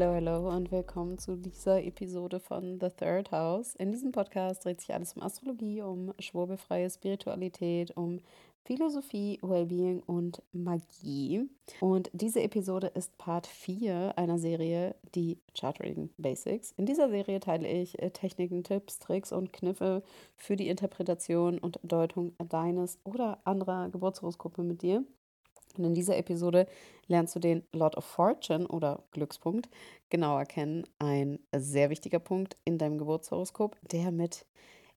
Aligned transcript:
Hallo, 0.00 0.14
hallo 0.14 0.48
und 0.50 0.70
willkommen 0.70 1.18
zu 1.18 1.34
dieser 1.34 1.82
Episode 1.82 2.38
von 2.38 2.78
The 2.80 2.86
Third 2.88 3.32
House. 3.32 3.74
In 3.74 3.90
diesem 3.90 4.12
Podcast 4.12 4.64
dreht 4.64 4.80
sich 4.80 4.94
alles 4.94 5.14
um 5.14 5.22
Astrologie, 5.24 5.82
um 5.82 6.14
schwurbelfreie 6.20 6.88
Spiritualität, 6.88 7.96
um 7.96 8.20
Philosophie, 8.64 9.40
Wellbeing 9.42 10.04
und 10.06 10.40
Magie. 10.52 11.50
Und 11.80 12.10
diese 12.12 12.40
Episode 12.42 12.92
ist 12.94 13.18
Part 13.18 13.48
4 13.48 14.16
einer 14.16 14.38
Serie, 14.38 14.94
die 15.16 15.40
Chart 15.58 15.80
Reading 15.80 16.10
Basics. 16.16 16.70
In 16.76 16.86
dieser 16.86 17.08
Serie 17.08 17.40
teile 17.40 17.66
ich 17.66 18.00
äh, 18.00 18.10
Techniken, 18.12 18.62
Tipps, 18.62 19.00
Tricks 19.00 19.32
und 19.32 19.52
Kniffe 19.52 20.04
für 20.36 20.54
die 20.54 20.68
Interpretation 20.68 21.58
und 21.58 21.80
Deutung 21.82 22.36
deines 22.38 23.00
oder 23.02 23.40
anderer 23.42 23.88
Geburtshoroskope 23.88 24.62
mit 24.62 24.80
dir. 24.82 25.02
Und 25.78 25.84
in 25.84 25.94
dieser 25.94 26.16
Episode 26.16 26.66
lernst 27.06 27.34
du 27.34 27.40
den 27.40 27.62
Lord 27.72 27.96
of 27.96 28.04
Fortune 28.04 28.66
oder 28.68 29.02
Glückspunkt 29.12 29.68
genauer 30.10 30.44
kennen. 30.44 30.84
Ein 30.98 31.38
sehr 31.54 31.90
wichtiger 31.90 32.18
Punkt 32.18 32.56
in 32.64 32.78
deinem 32.78 32.98
Geburtshoroskop, 32.98 33.76
der 33.90 34.10
mit 34.10 34.44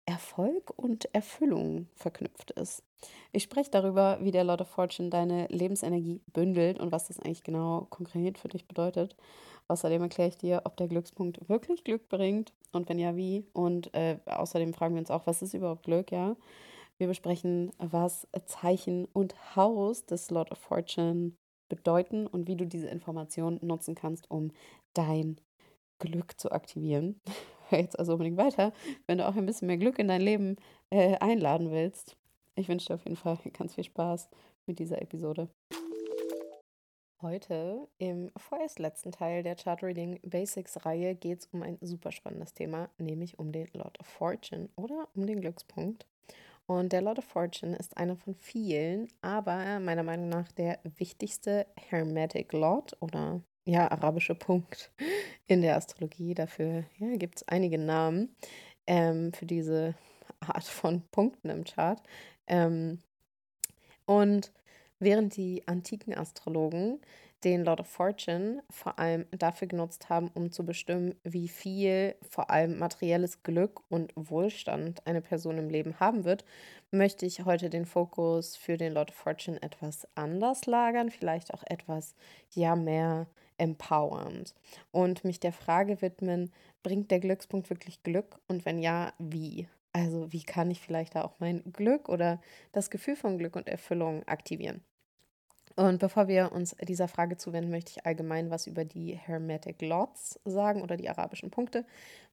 Erfolg 0.06 0.74
und 0.76 1.14
Erfüllung 1.14 1.88
verknüpft 1.96 2.52
ist. 2.52 2.84
Ich 3.32 3.44
spreche 3.44 3.72
darüber, 3.72 4.18
wie 4.22 4.32
der 4.32 4.44
Lord 4.44 4.62
of 4.62 4.68
Fortune 4.68 5.10
deine 5.10 5.48
Lebensenergie 5.48 6.22
bündelt 6.34 6.80
und 6.80 6.92
was 6.92 7.08
das 7.08 7.20
eigentlich 7.20 7.44
genau 7.44 7.88
konkret 7.90 8.38
für 8.38 8.48
dich 8.48 8.68
bedeutet. 8.68 9.16
Außerdem 9.68 10.02
erkläre 10.02 10.30
ich 10.30 10.38
dir, 10.38 10.62
ob 10.66 10.76
der 10.78 10.88
Glückspunkt 10.88 11.48
wirklich 11.48 11.84
Glück 11.84 12.10
bringt 12.10 12.52
und 12.74 12.90
wenn 12.90 13.00
ja, 13.00 13.16
wie. 13.16 13.46
Und 13.54 13.94
äh, 13.94 14.18
außerdem 14.26 14.74
fragen 14.74 14.96
wir 14.96 15.00
uns 15.00 15.12
auch, 15.12 15.28
was 15.28 15.42
ist 15.42 15.54
überhaupt 15.54 15.84
Glück, 15.84 16.12
ja? 16.12 16.36
Wir 17.02 17.08
besprechen, 17.08 17.72
was 17.80 18.28
Zeichen 18.46 19.06
und 19.06 19.56
Haus 19.56 20.06
des 20.06 20.30
Lord 20.30 20.52
of 20.52 20.60
Fortune 20.60 21.32
bedeuten 21.68 22.28
und 22.28 22.48
wie 22.48 22.56
du 22.56 22.68
diese 22.68 22.90
Informationen 22.90 23.58
nutzen 23.64 23.96
kannst, 23.96 24.30
um 24.30 24.52
dein 24.94 25.42
Glück 25.98 26.40
zu 26.40 26.52
aktivieren. 26.52 27.20
Jetzt 27.72 27.98
also 27.98 28.12
unbedingt 28.12 28.38
weiter, 28.38 28.72
wenn 29.08 29.18
du 29.18 29.28
auch 29.28 29.36
ein 29.36 29.48
bisschen 29.48 29.66
mehr 29.66 29.78
Glück 29.78 29.98
in 29.98 30.10
dein 30.10 30.22
Leben 30.22 30.58
äh, 30.92 31.18
einladen 31.18 31.72
willst. 31.72 32.18
Ich 32.54 32.68
wünsche 32.68 32.90
dir 32.90 32.94
auf 32.94 33.04
jeden 33.06 33.18
Fall 33.18 33.40
ganz 33.58 33.74
viel 33.74 33.84
Spaß 33.84 34.30
mit 34.68 34.78
dieser 34.78 35.02
Episode. 35.02 35.50
Heute 37.24 37.88
im 37.98 38.30
vorerst 38.38 38.78
letzten 38.78 39.12
Teil 39.12 39.42
der 39.42 39.56
Chart 39.56 39.82
Reading 39.82 40.20
Basics 40.22 40.86
Reihe 40.86 41.16
geht 41.16 41.40
es 41.40 41.46
um 41.48 41.64
ein 41.64 41.80
super 41.82 42.12
spannendes 42.12 42.54
Thema, 42.54 42.92
nämlich 43.00 43.40
um 43.40 43.52
den 43.52 43.70
Lord 43.74 44.00
of 44.00 44.06
Fortune 44.06 44.70
oder 44.76 45.08
um 45.16 45.26
den 45.26 45.42
Glückspunkt. 45.42 46.06
Und 46.66 46.94
der 46.94 47.02
Lord 47.02 47.20
of 47.20 47.26
Fortune 47.26 47.76
ist 47.76 47.98
einer 47.98 48.16
von 48.16 48.36
vielen, 48.36 49.08
aber 49.22 49.80
meiner 49.80 50.04
Meinung 50.04 50.30
nach 50.30 50.52
der 50.54 50.80
wichtigste 50.98 51.68
Hermetic 51.90 52.54
Lord 52.54 52.96
oder 53.02 53.42
ja, 53.66 53.92
arabische 53.92 54.36
Punkt 54.36 54.92
in 55.48 55.62
der 55.62 55.76
Astrologie. 55.76 56.34
Dafür 56.34 56.86
ja, 56.98 57.16
gibt 57.18 57.38
es 57.38 57.48
einige 57.48 57.78
Namen 57.78 58.36
ähm, 58.88 59.34
für 59.34 59.46
diese 59.46 59.96
Art 60.40 60.64
von 60.64 61.02
Punkten 61.12 61.50
im 61.50 61.64
Chart. 61.64 62.02
Ähm, 62.48 63.00
und 64.06 64.52
während 65.00 65.36
die 65.36 65.68
antiken 65.68 66.14
Astrologen 66.14 67.00
den 67.44 67.64
Lord 67.64 67.80
of 67.80 67.88
Fortune 67.88 68.64
vor 68.70 69.00
allem 69.00 69.26
dafür 69.32 69.68
genutzt 69.68 70.10
haben, 70.10 70.30
um 70.34 70.52
zu 70.52 70.66
bestimmen, 70.66 71.16
wie 71.24 71.48
viel 71.48 72.16
vor 72.22 72.50
allem 72.50 72.78
materielles 72.78 73.44
Glück 73.44 73.82
und 73.90 74.14
Wohlstand 74.16 75.06
eine 75.08 75.22
Person 75.22 75.58
im 75.58 75.70
Leben 75.70 76.00
haben 76.00 76.24
wird, 76.24 76.46
möchte 76.92 77.26
ich 77.26 77.46
heute 77.46 77.70
den 77.70 77.86
Fokus 77.86 78.56
für 78.56 78.78
den 78.78 78.94
Lord 78.94 79.10
of 79.12 79.16
Fortune 79.16 79.62
etwas 79.62 80.08
anders 80.16 80.66
lagern, 80.66 81.10
vielleicht 81.10 81.54
auch 81.54 81.64
etwas 81.66 82.16
ja 82.52 82.76
mehr 82.76 83.28
empowernd 83.58 84.56
und 84.92 85.24
mich 85.24 85.40
der 85.40 85.54
Frage 85.54 86.02
widmen, 86.02 86.52
bringt 86.84 87.12
der 87.12 87.20
Glückspunkt 87.20 87.70
wirklich 87.70 88.04
Glück 88.04 88.40
und 88.48 88.66
wenn 88.66 88.80
ja, 88.80 89.14
wie? 89.20 89.68
Also 89.94 90.32
wie 90.32 90.44
kann 90.44 90.72
ich 90.72 90.82
vielleicht 90.82 91.16
da 91.16 91.24
auch 91.24 91.36
mein 91.40 91.64
Glück 91.74 92.10
oder 92.10 92.42
das 92.72 92.90
Gefühl 92.90 93.16
von 93.16 93.38
Glück 93.38 93.56
und 93.56 93.68
Erfüllung 93.68 94.24
aktivieren? 94.28 94.84
Und 95.76 96.00
bevor 96.00 96.28
wir 96.28 96.52
uns 96.52 96.76
dieser 96.88 97.08
Frage 97.08 97.38
zuwenden, 97.38 97.72
möchte 97.72 97.92
ich 97.92 98.06
allgemein 98.06 98.50
was 98.50 98.68
über 98.68 98.86
die 98.86 99.16
Hermetic 99.16 99.82
Lots 99.82 100.40
sagen 100.46 100.82
oder 100.82 100.98
die 100.98 101.10
arabischen 101.10 101.52
Punkte, 101.52 101.86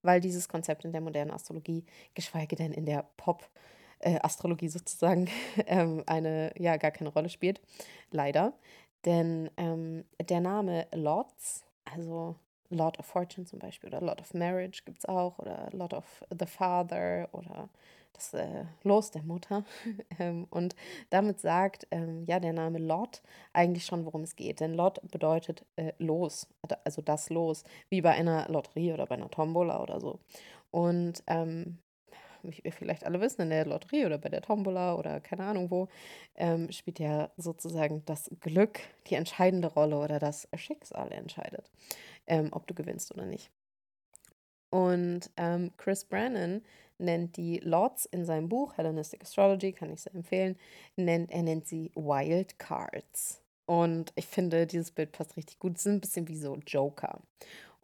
weil 0.02 0.20
dieses 0.20 0.48
Konzept 0.48 0.84
in 0.84 0.92
der 0.92 1.00
modernen 1.00 1.30
Astrologie, 1.30 1.84
geschweige 2.14 2.56
denn 2.56 2.72
in 2.72 2.86
der 2.86 3.06
Pop-Astrologie 3.16 4.68
sozusagen, 4.68 5.28
ähm, 5.66 6.02
eine, 6.06 6.52
ja, 6.58 6.76
gar 6.76 6.90
keine 6.90 7.10
Rolle 7.10 7.28
spielt. 7.28 7.60
Leider. 8.10 8.52
Denn 9.04 9.50
ähm, 9.56 10.04
der 10.28 10.40
Name 10.40 10.86
Lots, 10.92 11.64
also 11.84 12.34
Lord 12.70 12.98
of 12.98 13.06
Fortune 13.06 13.46
zum 13.46 13.58
Beispiel 13.58 13.88
oder 13.88 14.00
Lord 14.00 14.20
of 14.20 14.34
Marriage 14.34 14.82
gibt 14.84 14.98
es 14.98 15.04
auch 15.06 15.38
oder 15.38 15.68
Lord 15.72 15.94
of 15.94 16.24
the 16.38 16.46
Father 16.46 17.28
oder 17.32 17.68
das 18.12 18.34
äh, 18.34 18.64
Los 18.82 19.10
der 19.10 19.22
Mutter. 19.22 19.64
ähm, 20.18 20.46
und 20.50 20.74
damit 21.10 21.40
sagt 21.40 21.86
ähm, 21.90 22.24
ja 22.26 22.40
der 22.40 22.52
Name 22.52 22.78
Lot 22.78 23.22
eigentlich 23.52 23.86
schon, 23.86 24.04
worum 24.04 24.22
es 24.22 24.36
geht. 24.36 24.60
Denn 24.60 24.74
Lot 24.74 25.00
bedeutet 25.10 25.64
äh, 25.76 25.92
Los, 25.98 26.48
also 26.84 27.02
das 27.02 27.30
Los, 27.30 27.64
wie 27.88 28.00
bei 28.00 28.10
einer 28.10 28.48
Lotterie 28.48 28.92
oder 28.92 29.06
bei 29.06 29.14
einer 29.16 29.30
Tombola 29.30 29.82
oder 29.82 30.00
so. 30.00 30.18
Und 30.70 31.22
ähm, 31.26 31.78
wie 32.42 32.62
wir 32.62 32.72
vielleicht 32.72 33.04
alle 33.04 33.20
wissen, 33.20 33.42
in 33.42 33.50
der 33.50 33.66
Lotterie 33.66 34.06
oder 34.06 34.18
bei 34.18 34.28
der 34.28 34.42
Tombola 34.42 34.94
oder 34.94 35.20
keine 35.20 35.44
Ahnung 35.44 35.70
wo, 35.70 35.88
ähm, 36.36 36.70
spielt 36.72 36.98
ja 36.98 37.30
sozusagen 37.36 38.04
das 38.06 38.30
Glück 38.40 38.80
die 39.06 39.14
entscheidende 39.14 39.68
Rolle 39.68 39.98
oder 39.98 40.18
das 40.18 40.48
Schicksal 40.56 41.10
entscheidet, 41.12 41.70
ähm, 42.26 42.48
ob 42.52 42.66
du 42.66 42.74
gewinnst 42.74 43.12
oder 43.12 43.26
nicht. 43.26 43.50
Und 44.70 45.30
ähm, 45.36 45.72
Chris 45.76 46.04
Brannon 46.04 46.62
nennt 46.98 47.36
die 47.36 47.58
Lots 47.58 48.06
in 48.06 48.24
seinem 48.24 48.48
Buch 48.48 48.76
Hellenistic 48.76 49.22
Astrology, 49.22 49.72
kann 49.72 49.92
ich 49.92 50.02
sehr 50.02 50.14
empfehlen, 50.14 50.56
nennt, 50.96 51.30
er 51.30 51.42
nennt 51.42 51.66
sie 51.66 51.90
Wild 51.94 52.58
Cards. 52.58 53.42
Und 53.66 54.12
ich 54.14 54.26
finde, 54.26 54.66
dieses 54.66 54.90
Bild 54.90 55.12
passt 55.12 55.36
richtig 55.36 55.58
gut. 55.58 55.76
Sie 55.76 55.84
sind 55.84 55.96
ein 55.96 56.00
bisschen 56.00 56.28
wie 56.28 56.36
so 56.36 56.56
Joker. 56.66 57.20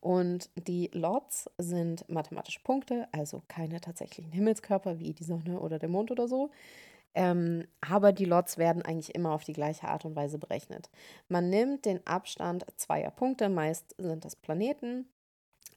Und 0.01 0.51
die 0.57 0.91
Lots 0.93 1.51
sind 1.59 2.09
mathematische 2.09 2.61
Punkte, 2.61 3.09
also 3.13 3.43
keine 3.49 3.81
tatsächlichen 3.81 4.33
Himmelskörper 4.33 4.99
wie 4.99 5.13
die 5.15 5.25
Sonne 5.25 5.61
oder 5.61 5.79
der 5.79 5.89
Mond 5.89 6.11
oder 6.11 6.29
so. 6.29 6.51
Ähm, 7.15 7.67
aber 7.81 8.13
die 8.13 8.25
Lots 8.25 8.59
werden 8.59 8.83
eigentlich 8.83 9.15
immer 9.15 9.33
auf 9.33 9.45
die 9.45 9.53
gleiche 9.53 9.89
Art 9.89 10.05
und 10.05 10.17
Weise 10.17 10.39
berechnet. 10.39 10.91
Man 11.29 11.49
nimmt 11.49 11.85
den 11.85 12.07
Abstand 12.07 12.67
zweier 12.77 13.11
Punkte, 13.11 13.49
meist 13.49 13.95
sind 13.97 14.25
das 14.25 14.37
Planeten, 14.37 15.07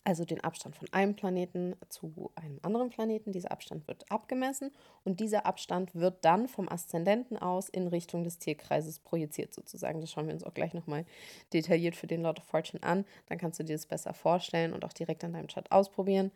also 0.07 0.23
den 0.23 0.41
Abstand 0.41 0.77
von 0.77 0.87
einem 0.93 1.17
Planeten 1.17 1.75
zu 1.89 2.31
einem 2.35 2.59
anderen 2.61 2.89
Planeten. 2.89 3.33
Dieser 3.33 3.51
Abstand 3.51 3.89
wird 3.89 4.09
abgemessen 4.09 4.71
und 5.03 5.19
dieser 5.19 5.45
Abstand 5.45 5.93
wird 5.95 6.23
dann 6.23 6.47
vom 6.47 6.69
Aszendenten 6.69 7.37
aus 7.37 7.67
in 7.67 7.87
Richtung 7.87 8.23
des 8.23 8.39
Tierkreises 8.39 8.99
projiziert 8.99 9.53
sozusagen. 9.53 9.99
Das 9.99 10.09
schauen 10.09 10.27
wir 10.27 10.33
uns 10.33 10.45
auch 10.45 10.53
gleich 10.53 10.73
nochmal 10.73 11.05
detailliert 11.51 11.97
für 11.97 12.07
den 12.07 12.21
Lord 12.21 12.39
of 12.39 12.45
Fortune 12.45 12.81
an. 12.83 13.03
Dann 13.25 13.37
kannst 13.37 13.59
du 13.59 13.65
dir 13.65 13.73
das 13.73 13.85
besser 13.85 14.13
vorstellen 14.13 14.71
und 14.71 14.85
auch 14.85 14.93
direkt 14.93 15.25
an 15.25 15.33
deinem 15.33 15.49
Chat 15.49 15.69
ausprobieren. 15.73 16.31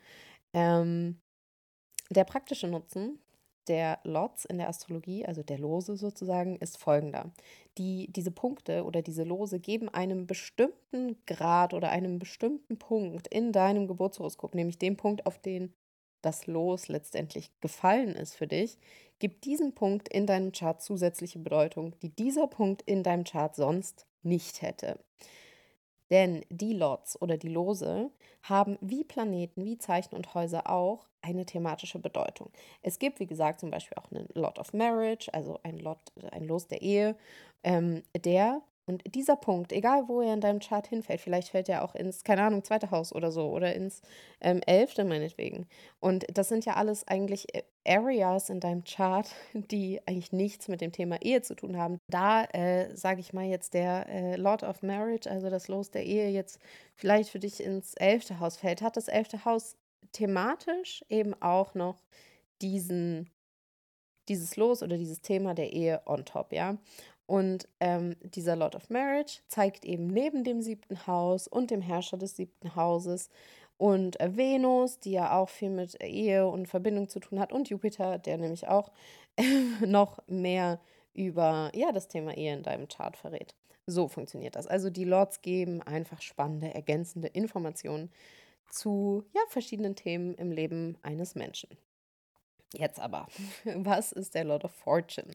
Ähm, 0.54 1.22
der 2.10 2.26
praktische 2.26 2.68
Nutzen 2.68 3.20
der 3.68 4.00
Lots 4.04 4.46
in 4.46 4.58
der 4.58 4.70
Astrologie, 4.70 5.26
also 5.26 5.44
der 5.44 5.60
Lose 5.60 5.96
sozusagen, 5.96 6.56
ist 6.58 6.78
folgender. 6.78 7.32
Die, 7.78 8.12
diese 8.12 8.32
Punkte 8.32 8.84
oder 8.86 9.02
diese 9.02 9.24
Lose 9.24 9.60
geben 9.60 9.90
einem 9.90 10.28
bestimmten 10.28 11.18
Grad 11.25 11.74
oder 11.74 11.90
einem 11.90 12.19
bestimmten 12.19 12.78
Punkt 12.78 13.28
in 13.28 13.52
deinem 13.52 13.88
Geburtshoroskop, 13.88 14.56
nämlich 14.56 14.78
dem 14.78 14.98
Punkt, 14.98 15.25
auf 15.25 15.40
den 15.40 15.74
das 16.22 16.48
Los 16.48 16.88
letztendlich 16.88 17.50
gefallen 17.62 18.16
ist 18.16 18.36
für 18.36 18.48
dich, 18.48 18.78
gibt 19.19 19.46
diesen 19.46 19.74
Punkt 19.74 20.10
in 20.10 20.28
deinem 20.28 20.52
Chart 20.52 20.81
zusätzliche 20.81 21.40
Bedeutung, 21.40 21.96
die 22.02 22.10
dieser 22.10 22.48
Punkt 22.48 22.81
in 22.84 23.04
deinem 23.04 23.24
Chart 23.24 23.56
sonst 23.56 24.06
nicht 24.24 24.62
hätte. 24.62 25.00
Denn 26.12 26.46
die 26.50 26.74
Lots 26.74 27.19
oder 27.22 27.38
die 27.38 27.48
Lose 27.48 28.12
haben 28.44 28.78
wie 28.81 29.04
Planeten, 29.04 29.66
wie 29.66 29.78
Zeichen 29.78 30.16
und 30.16 30.34
Häuser 30.34 30.69
auch 30.69 31.08
eine 31.22 31.46
thematische 31.46 32.00
Bedeutung. 32.00 32.52
Es 32.81 33.00
gibt, 33.00 33.19
wie 33.19 33.28
gesagt, 33.28 33.60
zum 33.62 33.72
Beispiel 33.72 33.98
auch 33.98 34.12
einen 34.12 34.28
Lot 34.34 34.60
of 34.60 34.74
Marriage, 34.74 35.34
also 35.34 35.60
ein 35.63 35.78
Lot, 35.78 36.00
ein 36.31 36.46
Los 36.46 36.68
der 36.68 36.81
Ehe, 36.81 37.16
ähm, 37.63 38.04
der 38.25 38.62
und 38.92 39.16
dieser 39.16 39.38
Punkt, 39.38 39.72
egal 39.72 40.08
wo 40.08 40.22
er 40.22 40.34
in 40.34 40.42
deinem 40.42 40.60
Chart 40.60 40.86
hinfällt, 40.86 41.22
vielleicht 41.22 41.50
fällt 41.50 41.70
er 41.70 41.84
auch 41.84 41.96
ins, 41.96 42.24
keine 42.26 42.44
Ahnung, 42.44 42.64
zweite 42.64 42.92
Haus 42.92 43.14
oder 43.14 43.32
so 43.32 43.50
oder 43.50 43.74
ins 43.74 44.02
ähm, 44.42 44.62
elfte 44.66 45.06
meinetwegen. 45.06 45.66
Und 46.02 46.26
das 46.34 46.50
sind 46.50 46.66
ja 46.66 46.74
alles 46.74 47.08
eigentlich 47.08 47.56
äh, 47.56 47.64
Areas 47.88 48.50
in 48.50 48.60
deinem 48.60 48.84
Chart, 48.84 49.30
die 49.54 50.02
eigentlich 50.06 50.34
nichts 50.34 50.68
mit 50.68 50.82
dem 50.82 50.92
Thema 50.92 51.22
Ehe 51.22 51.42
zu 51.42 51.56
tun 51.56 51.78
haben. 51.78 52.00
Da 52.10 52.44
äh, 52.46 52.94
sage 52.96 53.22
ich 53.22 53.32
mal 53.32 53.46
jetzt 53.46 53.74
der 53.74 54.10
äh, 54.10 54.36
Lord 54.36 54.64
of 54.64 54.84
Marriage, 54.84 55.30
also 55.30 55.50
das 55.50 55.70
Los 55.70 55.90
der 55.92 56.06
Ehe, 56.06 56.30
jetzt 56.30 56.60
vielleicht 56.96 57.30
für 57.30 57.40
dich 57.40 57.64
ins 57.64 57.94
elfte 57.94 58.40
Haus 58.42 58.58
fällt, 58.58 58.82
hat 58.82 58.98
das 58.98 59.08
elfte 59.08 59.46
Haus 59.46 59.78
thematisch 60.12 61.06
eben 61.08 61.34
auch 61.42 61.74
noch 61.76 62.04
diesen 62.62 63.30
dieses 64.32 64.56
Los 64.56 64.82
oder 64.84 64.98
dieses 64.98 65.22
Thema 65.22 65.54
der 65.54 65.74
Ehe 65.74 66.02
on 66.06 66.26
top, 66.26 66.54
ja. 66.54 66.78
Und 67.31 67.66
ähm, 67.80 68.18
dieser 68.24 68.57
Lord 68.57 68.75
of 68.75 68.89
Marriage 68.89 69.39
zeigt 69.48 69.86
eben 69.86 70.07
neben 70.07 70.44
dem 70.44 70.62
siebten 70.62 71.07
Haus 71.07 71.48
und 71.48 71.72
dem 71.72 71.80
Herrscher 71.80 72.18
des 72.18 72.36
siebten 72.36 72.75
Hauses 72.75 73.30
und 73.78 74.19
äh, 74.19 74.36
Venus, 74.36 75.00
die 75.00 75.12
ja 75.12 75.38
auch 75.38 75.48
viel 75.48 75.69
mit 75.69 76.04
Ehe 76.04 76.45
und 76.45 76.68
Verbindung 76.68 77.07
zu 77.07 77.22
tun 77.22 77.39
hat, 77.39 77.54
und 77.54 77.69
Jupiter, 77.69 78.19
der 78.19 78.38
nämlich 78.38 78.68
auch 78.68 78.92
noch 79.80 80.19
mehr 80.28 80.81
über 81.13 81.72
ja, 81.74 81.94
das 81.94 82.10
Thema 82.10 82.36
Ehe 82.36 82.54
in 82.54 82.63
deinem 82.63 82.89
Chart 82.89 83.16
verrät. 83.16 83.56
So 83.88 84.10
funktioniert 84.10 84.57
das. 84.57 84.68
Also 84.68 84.89
die 84.89 85.06
Lords 85.06 85.42
geben 85.42 85.81
einfach 85.81 86.22
spannende, 86.22 86.74
ergänzende 86.74 87.30
Informationen 87.30 88.12
zu 88.69 89.24
ja, 89.33 89.42
verschiedenen 89.48 89.95
Themen 89.95 90.33
im 90.36 90.51
Leben 90.51 90.98
eines 91.01 91.36
Menschen. 91.36 91.69
Jetzt 92.74 93.00
aber, 93.00 93.30
was 93.63 94.12
ist 94.12 94.36
der 94.36 94.44
Lord 94.44 94.66
of 94.66 94.74
Fortune, 94.74 95.31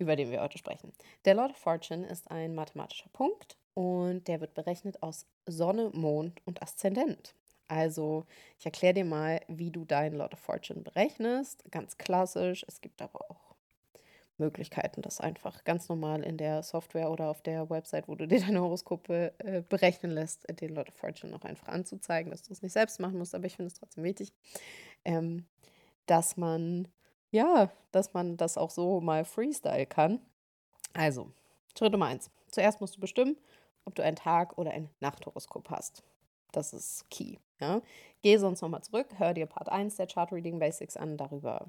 über 0.00 0.16
den 0.16 0.30
wir 0.30 0.40
heute 0.40 0.58
sprechen? 0.58 0.92
Der 1.24 1.34
Lord 1.34 1.52
of 1.52 1.56
Fortune 1.56 2.06
ist 2.06 2.30
ein 2.30 2.54
mathematischer 2.54 3.10
Punkt 3.12 3.56
und 3.74 4.26
der 4.26 4.40
wird 4.40 4.54
berechnet 4.54 5.02
aus 5.02 5.26
Sonne, 5.46 5.90
Mond 5.92 6.40
und 6.44 6.62
Aszendent. 6.62 7.34
Also, 7.68 8.26
ich 8.58 8.66
erkläre 8.66 8.94
dir 8.94 9.04
mal, 9.04 9.40
wie 9.46 9.70
du 9.70 9.84
deinen 9.84 10.16
Lord 10.16 10.32
of 10.32 10.40
Fortune 10.40 10.80
berechnest. 10.80 11.62
Ganz 11.70 11.96
klassisch. 11.98 12.64
Es 12.66 12.80
gibt 12.80 13.00
aber 13.00 13.30
auch 13.30 13.54
Möglichkeiten, 14.40 15.02
das 15.02 15.20
einfach 15.20 15.62
ganz 15.62 15.88
normal 15.88 16.24
in 16.24 16.36
der 16.36 16.64
Software 16.64 17.10
oder 17.10 17.28
auf 17.28 17.42
der 17.42 17.70
Website, 17.70 18.08
wo 18.08 18.16
du 18.16 18.26
dir 18.26 18.40
deine 18.40 18.60
Horoskope 18.60 19.34
äh, 19.38 19.62
berechnen 19.62 20.10
lässt, 20.10 20.46
den 20.60 20.74
Lord 20.74 20.88
of 20.88 20.94
Fortune 20.94 21.30
noch 21.30 21.44
einfach 21.44 21.68
anzuzeigen, 21.68 22.32
dass 22.32 22.42
du 22.42 22.52
es 22.52 22.62
nicht 22.62 22.72
selbst 22.72 22.98
machen 22.98 23.18
musst. 23.18 23.36
Aber 23.36 23.46
ich 23.46 23.54
finde 23.54 23.68
es 23.68 23.74
trotzdem 23.74 24.02
wichtig, 24.02 24.32
ähm, 25.04 25.46
dass 26.06 26.36
man, 26.36 26.88
ja, 27.30 27.70
dass 27.92 28.12
man 28.12 28.36
das 28.36 28.56
auch 28.56 28.70
so 28.70 29.00
mal 29.00 29.24
Freestyle 29.24 29.86
kann. 29.86 30.20
Also, 30.94 31.30
Schritt 31.76 31.92
Nummer 31.92 32.06
eins. 32.06 32.30
Zuerst 32.50 32.80
musst 32.80 32.96
du 32.96 33.00
bestimmen, 33.00 33.36
ob 33.84 33.94
du 33.94 34.02
ein 34.02 34.16
Tag- 34.16 34.58
oder 34.58 34.72
ein 34.72 34.90
Nachthoroskop 35.00 35.70
hast. 35.70 36.02
Das 36.52 36.72
ist 36.72 37.08
key. 37.10 37.36
Ja? 37.60 37.80
Geh 38.22 38.36
sonst 38.38 38.60
nochmal 38.60 38.82
zurück, 38.82 39.06
hör 39.18 39.34
dir 39.34 39.46
Part 39.46 39.68
1 39.68 39.96
der 39.96 40.06
Chart 40.06 40.32
Reading 40.32 40.58
Basics 40.58 40.96
an. 40.96 41.16
Darüber 41.16 41.68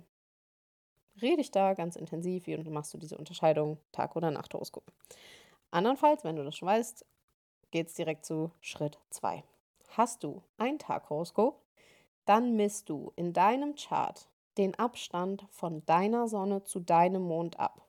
rede 1.22 1.42
ich 1.42 1.52
da 1.52 1.74
ganz 1.74 1.96
intensiv, 1.96 2.48
wie 2.48 2.58
machst 2.70 2.94
du 2.94 2.98
diese 2.98 3.18
Unterscheidung 3.18 3.78
Tag- 3.92 4.16
oder 4.16 4.32
Nachthoroskop. 4.32 4.92
Andernfalls, 5.70 6.24
wenn 6.24 6.36
du 6.36 6.44
das 6.44 6.56
schon 6.56 6.68
weißt, 6.68 7.06
geht 7.72 7.88
es 7.88 7.94
direkt 7.94 8.26
zu 8.26 8.52
Schritt 8.60 9.00
2. 9.10 9.44
Hast 9.90 10.24
du 10.24 10.42
ein 10.58 10.80
Taghoroskop, 10.80 11.62
dann 12.26 12.56
misst 12.56 12.90
du 12.90 13.12
in 13.16 13.34
deinem 13.34 13.76
Chart 13.76 14.30
den 14.58 14.76
Abstand 14.76 15.46
von 15.50 15.86
deiner 15.86 16.28
Sonne 16.28 16.64
zu 16.64 16.80
deinem 16.80 17.24
Mond 17.24 17.60
ab 17.60 17.88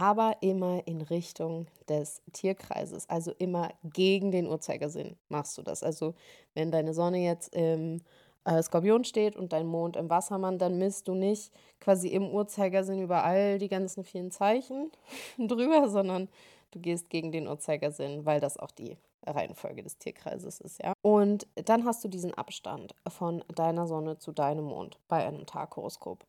aber 0.00 0.36
immer 0.40 0.80
in 0.86 1.02
Richtung 1.02 1.66
des 1.88 2.22
Tierkreises, 2.32 3.08
also 3.10 3.32
immer 3.32 3.70
gegen 3.84 4.30
den 4.30 4.46
Uhrzeigersinn 4.46 5.16
machst 5.28 5.58
du 5.58 5.62
das. 5.62 5.82
Also 5.82 6.14
wenn 6.54 6.70
deine 6.70 6.94
Sonne 6.94 7.18
jetzt 7.18 7.54
im 7.54 8.00
äh, 8.44 8.62
Skorpion 8.62 9.04
steht 9.04 9.36
und 9.36 9.52
dein 9.52 9.66
Mond 9.66 9.96
im 9.96 10.08
Wassermann, 10.08 10.58
dann 10.58 10.78
misst 10.78 11.06
du 11.06 11.14
nicht 11.14 11.52
quasi 11.80 12.08
im 12.08 12.30
Uhrzeigersinn 12.30 13.02
über 13.02 13.24
all 13.24 13.58
die 13.58 13.68
ganzen 13.68 14.02
vielen 14.02 14.30
Zeichen 14.30 14.90
drüber, 15.38 15.90
sondern 15.90 16.28
du 16.70 16.80
gehst 16.80 17.10
gegen 17.10 17.30
den 17.30 17.46
Uhrzeigersinn, 17.46 18.24
weil 18.24 18.40
das 18.40 18.56
auch 18.56 18.70
die 18.70 18.96
Reihenfolge 19.26 19.82
des 19.82 19.98
Tierkreises 19.98 20.60
ist, 20.60 20.82
ja. 20.82 20.92
Und 21.02 21.46
dann 21.54 21.84
hast 21.84 22.02
du 22.04 22.08
diesen 22.08 22.34
Abstand 22.34 22.94
von 23.08 23.44
deiner 23.54 23.86
Sonne 23.86 24.18
zu 24.18 24.32
deinem 24.32 24.64
Mond 24.64 24.98
bei 25.08 25.26
einem 25.26 25.46
Taghoroskop. 25.46 26.26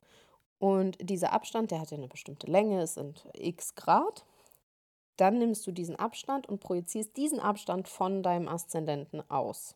Und 0.59 0.97
dieser 1.01 1.33
Abstand, 1.33 1.71
der 1.71 1.81
hat 1.81 1.91
ja 1.91 1.97
eine 1.97 2.07
bestimmte 2.07 2.47
Länge, 2.47 2.81
es 2.81 2.93
sind 2.93 3.27
x 3.33 3.75
Grad. 3.75 4.25
Dann 5.17 5.37
nimmst 5.37 5.65
du 5.65 5.71
diesen 5.71 5.95
Abstand 5.95 6.47
und 6.47 6.59
projizierst 6.59 7.15
diesen 7.17 7.39
Abstand 7.39 7.87
von 7.87 8.23
deinem 8.23 8.47
Aszendenten 8.47 9.27
aus. 9.29 9.75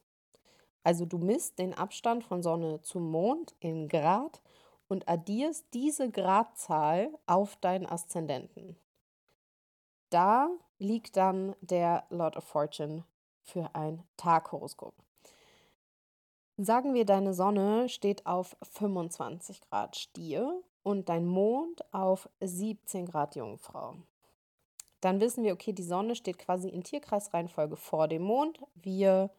Also 0.84 1.06
du 1.06 1.18
misst 1.18 1.58
den 1.58 1.74
Abstand 1.74 2.24
von 2.24 2.44
Sonne 2.44 2.82
zum 2.82 3.10
Mond 3.10 3.56
in 3.60 3.88
Grad 3.88 4.42
und 4.88 5.08
addierst 5.08 5.66
diese 5.74 6.12
Gradzahl 6.12 7.10
auf 7.26 7.56
deinen 7.56 7.88
Aszendenten. 7.88 8.76
Da 10.12 10.50
liegt 10.77 11.18
dann 11.18 11.56
der 11.62 12.06
Lord 12.10 12.38
of 12.38 12.44
Fortune 12.44 13.04
für 13.42 13.69
ein 13.74 14.04
Taghoroskop. 14.18 14.94
Sagen 16.57 16.94
wir, 16.94 17.06
deine 17.06 17.33
Sonne 17.33 17.89
steht 17.89 18.25
auf 18.25 18.56
25 18.62 19.62
Grad 19.62 19.95
Stier 19.98 20.62
und 20.83 21.10
dein 21.10 21.25
Mond 21.25 21.83
auf 21.94 22.30
17 22.39 23.07
Grad 23.07 23.36
Jungfrau. 23.36 23.95
Dann 25.01 25.19
wissen 25.19 25.44
wir, 25.44 25.54
okay, 25.54 25.74
die 25.74 25.83
Sonne 25.83 26.16
steht 26.16 26.38
quasi 26.38 26.69
in 26.69 26.83
Tierkreisreihenfolge 26.83 27.75
vor 27.75 28.07
dem 28.07 28.24
Mond. 28.24 28.60
Wir 28.74 29.30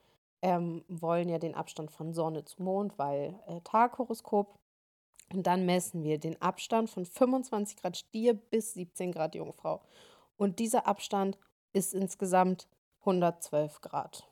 ähm, 0.43 0.85
wollen 0.89 1.29
ja 1.29 1.39
den 1.39 1.55
Abstand 1.55 1.91
von 1.91 2.13
Sonne 2.13 2.45
zu 2.45 2.63
Mond, 2.63 2.99
weil 2.99 3.41
äh, 3.47 3.61
Taghoroskop. 3.63 4.55
Und 5.33 5.47
dann 5.47 5.67
messen 5.67 6.05
wir 6.05 6.19
den 6.19 6.41
Abstand 6.41 6.91
von 6.91 7.05
25 7.05 7.79
Grad 7.79 7.97
Stier 7.97 8.35
bis 8.35 8.75
17 8.75 9.11
Grad 9.11 9.35
Jungfrau. 9.35 9.81
Und 10.37 10.59
dieser 10.59 10.87
Abstand 10.87 11.39
ist 11.73 11.95
insgesamt 11.95 12.69
112 13.01 13.81
Grad, 13.81 14.29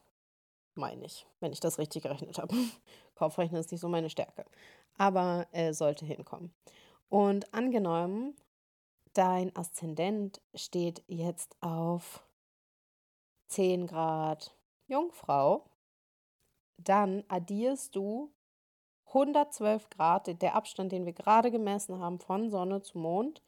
meine 0.74 1.04
ich, 1.04 1.26
wenn 1.40 1.52
ich 1.52 1.60
das 1.60 1.78
richtig 1.78 2.02
gerechnet 2.02 2.38
habe. 2.38 2.54
Kopfrechnen 3.14 3.60
ist 3.60 3.70
nicht 3.70 3.80
so 3.80 3.88
meine 3.88 4.10
Stärke, 4.10 4.44
aber 4.98 5.46
äh, 5.52 5.72
sollte 5.72 6.04
hinkommen. 6.04 6.52
Und 7.08 7.54
angenommen, 7.54 8.34
dein 9.12 9.54
Aszendent 9.54 10.40
steht 10.54 11.02
jetzt 11.06 11.56
auf 11.60 12.24
10 13.48 13.86
Grad 13.86 14.56
Jungfrau, 14.88 15.64
dann 16.76 17.22
addierst 17.28 17.94
du 17.94 18.32
112 19.06 19.90
Grad, 19.90 20.42
der 20.42 20.56
Abstand, 20.56 20.90
den 20.90 21.06
wir 21.06 21.12
gerade 21.12 21.52
gemessen 21.52 22.00
haben 22.00 22.18
von 22.18 22.50
Sonne 22.50 22.82
zu 22.82 22.98
Mond, 22.98 23.42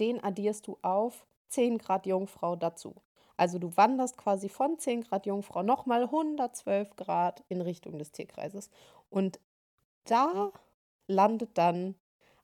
den 0.00 0.22
addierst 0.22 0.66
du 0.66 0.76
auf 0.82 1.24
10 1.48 1.78
Grad 1.78 2.06
Jungfrau 2.06 2.56
dazu. 2.56 2.94
Also 3.36 3.58
du 3.58 3.76
wanderst 3.76 4.16
quasi 4.16 4.48
von 4.48 4.78
10 4.78 5.02
Grad 5.02 5.26
Jungfrau 5.26 5.62
nochmal 5.62 6.02
112 6.02 6.96
Grad 6.96 7.44
in 7.48 7.60
Richtung 7.60 7.98
des 7.98 8.10
Tierkreises. 8.10 8.68
Und 9.10 9.38
da 10.04 10.50
landet 11.06 11.56
dann 11.56 11.94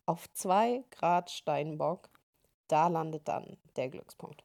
auf 0.07 0.33
2 0.33 0.85
Grad 0.91 1.31
Steinbock, 1.31 2.11
da 2.69 2.89
landet 2.89 3.27
dann 3.27 3.57
der 3.77 3.89
Glückspunkt. 3.89 4.45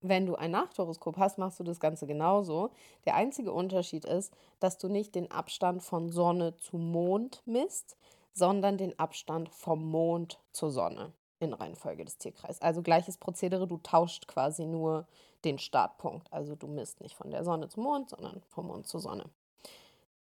Wenn 0.00 0.24
du 0.24 0.36
ein 0.36 0.52
Nachthoroskop 0.52 1.16
hast, 1.18 1.36
machst 1.38 1.58
du 1.60 1.64
das 1.64 1.80
Ganze 1.80 2.06
genauso. 2.06 2.70
Der 3.04 3.16
einzige 3.16 3.52
Unterschied 3.52 4.04
ist, 4.04 4.32
dass 4.60 4.78
du 4.78 4.88
nicht 4.88 5.14
den 5.14 5.30
Abstand 5.30 5.82
von 5.82 6.10
Sonne 6.10 6.56
zu 6.56 6.78
Mond 6.78 7.42
misst, 7.44 7.96
sondern 8.32 8.78
den 8.78 8.98
Abstand 8.98 9.48
vom 9.48 9.90
Mond 9.90 10.40
zur 10.52 10.70
Sonne 10.70 11.12
in 11.40 11.52
Reihenfolge 11.52 12.04
des 12.04 12.18
Tierkreises. 12.18 12.62
Also 12.62 12.82
gleiches 12.82 13.16
Prozedere, 13.16 13.66
du 13.66 13.78
tauscht 13.78 14.28
quasi 14.28 14.66
nur 14.66 15.08
den 15.44 15.58
Startpunkt. 15.58 16.32
Also 16.32 16.54
du 16.54 16.68
misst 16.68 17.00
nicht 17.00 17.16
von 17.16 17.30
der 17.30 17.44
Sonne 17.44 17.68
zum 17.68 17.82
Mond, 17.82 18.10
sondern 18.10 18.42
vom 18.48 18.66
Mond 18.66 18.86
zur 18.86 19.00
Sonne. 19.00 19.24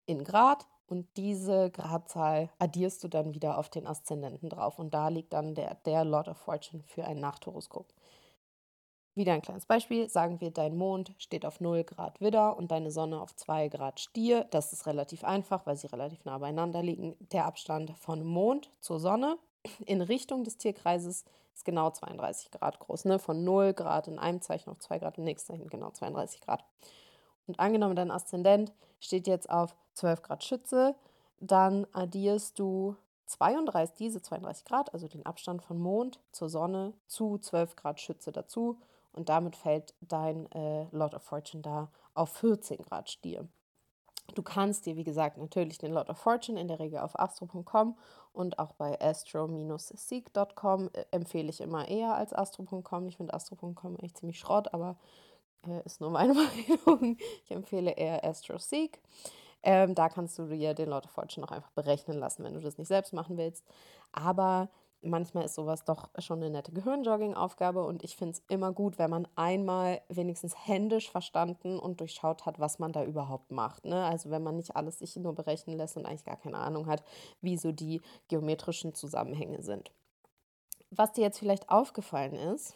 In 0.05 0.23
Grad 0.23 0.65
und 0.87 1.05
diese 1.17 1.69
Gradzahl 1.69 2.49
addierst 2.57 3.03
du 3.03 3.09
dann 3.09 3.35
wieder 3.35 3.59
auf 3.59 3.69
den 3.69 3.85
Aszendenten 3.85 4.49
drauf. 4.49 4.79
Und 4.79 4.93
da 4.93 5.09
liegt 5.09 5.33
dann 5.33 5.53
der, 5.53 5.75
der 5.85 6.03
Lord 6.03 6.29
of 6.29 6.37
Fortune 6.37 6.81
für 6.83 7.05
ein 7.05 7.19
Nachthoroskop. 7.19 7.93
Wieder 9.13 9.33
ein 9.33 9.41
kleines 9.41 9.65
Beispiel. 9.65 10.09
Sagen 10.09 10.39
wir, 10.39 10.49
dein 10.49 10.77
Mond 10.77 11.13
steht 11.17 11.45
auf 11.45 11.59
0 11.59 11.83
Grad 11.83 12.21
Widder 12.21 12.57
und 12.57 12.71
deine 12.71 12.89
Sonne 12.89 13.21
auf 13.21 13.35
2 13.35 13.67
Grad 13.67 13.99
Stier. 13.99 14.45
Das 14.45 14.71
ist 14.71 14.87
relativ 14.87 15.23
einfach, 15.23 15.65
weil 15.65 15.75
sie 15.75 15.87
relativ 15.87 16.23
nah 16.25 16.37
beieinander 16.37 16.81
liegen. 16.81 17.15
Der 17.31 17.45
Abstand 17.45 17.91
von 17.97 18.23
Mond 18.23 18.71
zur 18.79 18.99
Sonne 18.99 19.37
in 19.85 20.01
Richtung 20.01 20.43
des 20.43 20.57
Tierkreises 20.57 21.25
ist 21.53 21.65
genau 21.65 21.89
32 21.89 22.51
Grad 22.51 22.79
groß. 22.79 23.05
Ne? 23.05 23.19
Von 23.19 23.43
0 23.43 23.73
Grad 23.73 24.07
in 24.07 24.19
einem 24.19 24.41
Zeichen 24.41 24.69
auf 24.69 24.79
2 24.79 24.99
Grad 24.99 25.17
im 25.17 25.25
nächsten 25.25 25.53
Zeichen 25.53 25.69
genau 25.69 25.91
32 25.91 26.41
Grad. 26.41 26.63
Und 27.47 27.59
angenommen, 27.59 27.95
dein 27.95 28.11
Aszendent 28.11 28.71
steht 28.99 29.27
jetzt 29.27 29.49
auf 29.49 29.75
12 29.95 30.21
Grad 30.21 30.43
Schütze, 30.43 30.95
dann 31.39 31.87
addierst 31.93 32.59
du 32.59 32.95
32, 33.25 33.95
diese 33.97 34.21
32 34.21 34.65
Grad, 34.65 34.93
also 34.93 35.07
den 35.07 35.25
Abstand 35.25 35.61
von 35.61 35.77
Mond 35.77 36.19
zur 36.31 36.49
Sonne, 36.49 36.93
zu 37.07 37.37
12 37.37 37.75
Grad 37.75 37.99
Schütze 37.99 38.31
dazu. 38.31 38.79
Und 39.11 39.29
damit 39.29 39.55
fällt 39.55 39.95
dein 40.01 40.51
äh, 40.51 40.87
Lot 40.91 41.13
of 41.13 41.23
Fortune 41.23 41.61
da 41.61 41.89
auf 42.13 42.29
14 42.29 42.77
Grad 42.83 43.09
Stier. 43.09 43.47
Du 44.35 44.43
kannst 44.43 44.85
dir, 44.85 44.95
wie 44.95 45.03
gesagt, 45.03 45.37
natürlich 45.37 45.77
den 45.77 45.93
Lot 45.93 46.09
of 46.09 46.17
Fortune 46.17 46.59
in 46.59 46.67
der 46.67 46.79
Regel 46.79 46.99
auf 46.99 47.19
astro.com 47.19 47.97
und 48.33 48.59
auch 48.59 48.73
bei 48.73 48.99
astro-seek.com 48.99 50.89
äh, 50.93 51.05
empfehle 51.11 51.49
ich 51.49 51.61
immer 51.61 51.87
eher 51.87 52.15
als 52.15 52.33
astro.com. 52.33 53.07
Ich 53.07 53.17
finde 53.17 53.33
astro.com 53.33 53.95
echt 53.97 54.17
ziemlich 54.17 54.39
Schrott, 54.39 54.73
aber 54.73 54.97
äh, 55.67 55.83
ist 55.85 56.01
nur 56.01 56.11
meine 56.11 56.33
Meinung. 56.87 57.17
Ich 57.43 57.51
empfehle 57.51 57.91
eher 57.91 58.23
AstroSeek. 58.23 59.01
Ähm, 59.61 59.93
da 59.93 60.07
kannst 60.09 60.39
du 60.39 60.45
dir 60.45 60.73
den 60.73 60.89
Lord 60.89 61.05
of 61.05 61.11
Fortune 61.11 61.45
noch 61.45 61.51
einfach 61.51 61.71
berechnen 61.71 62.17
lassen, 62.17 62.43
wenn 62.43 62.53
du 62.53 62.61
das 62.61 62.77
nicht 62.77 62.87
selbst 62.87 63.13
machen 63.13 63.37
willst. 63.37 63.65
Aber 64.11 64.69
manchmal 65.01 65.45
ist 65.45 65.55
sowas 65.55 65.83
doch 65.85 66.09
schon 66.17 66.39
eine 66.39 66.49
nette 66.49 66.71
Gehirnjogging-Aufgabe 66.71 67.83
und 67.83 68.03
ich 68.03 68.15
finde 68.15 68.33
es 68.33 68.43
immer 68.49 68.71
gut, 68.73 68.97
wenn 68.97 69.09
man 69.09 69.27
einmal 69.35 70.01
wenigstens 70.09 70.55
händisch 70.67 71.09
verstanden 71.09 71.79
und 71.79 71.99
durchschaut 71.99 72.45
hat, 72.45 72.59
was 72.59 72.79
man 72.79 72.91
da 72.91 73.03
überhaupt 73.03 73.51
macht. 73.51 73.85
Ne? 73.85 74.03
Also 74.03 74.29
wenn 74.29 74.43
man 74.43 74.57
nicht 74.57 74.75
alles 74.75 74.99
sich 74.99 75.15
nur 75.15 75.33
berechnen 75.33 75.77
lässt 75.77 75.97
und 75.97 76.05
eigentlich 76.05 76.25
gar 76.25 76.37
keine 76.37 76.57
Ahnung 76.57 76.87
hat, 76.87 77.03
wie 77.41 77.57
so 77.57 77.71
die 77.71 78.01
geometrischen 78.27 78.93
Zusammenhänge 78.93 79.61
sind. 79.61 79.91
Was 80.91 81.13
dir 81.13 81.21
jetzt 81.21 81.39
vielleicht 81.39 81.69
aufgefallen 81.69 82.35
ist, 82.35 82.75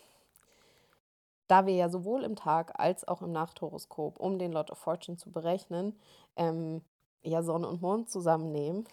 da 1.48 1.66
wir 1.66 1.76
ja 1.76 1.90
sowohl 1.90 2.24
im 2.24 2.36
Tag 2.36 2.80
als 2.80 3.08
auch 3.08 3.22
im 3.22 3.32
Nachthoroskop, 3.32 4.20
um 4.20 4.40
den 4.40 4.52
Lot 4.52 4.72
of 4.72 4.78
Fortune 4.78 5.18
zu 5.18 5.30
berechnen, 5.32 6.00
ähm, 6.36 6.82
ja 7.22 7.42
Sonne 7.44 7.68
und 7.68 7.82
Mond 7.82 8.10
zusammennehmen, 8.10 8.86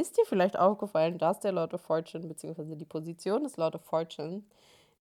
ist 0.00 0.16
dir 0.16 0.24
vielleicht 0.26 0.58
aufgefallen, 0.58 1.18
dass 1.18 1.40
der 1.40 1.52
Lord 1.52 1.74
of 1.74 1.80
Fortune 1.80 2.26
bzw. 2.26 2.76
die 2.76 2.84
Position 2.84 3.44
des 3.44 3.56
Lord 3.56 3.74
of 3.74 3.82
Fortune 3.82 4.42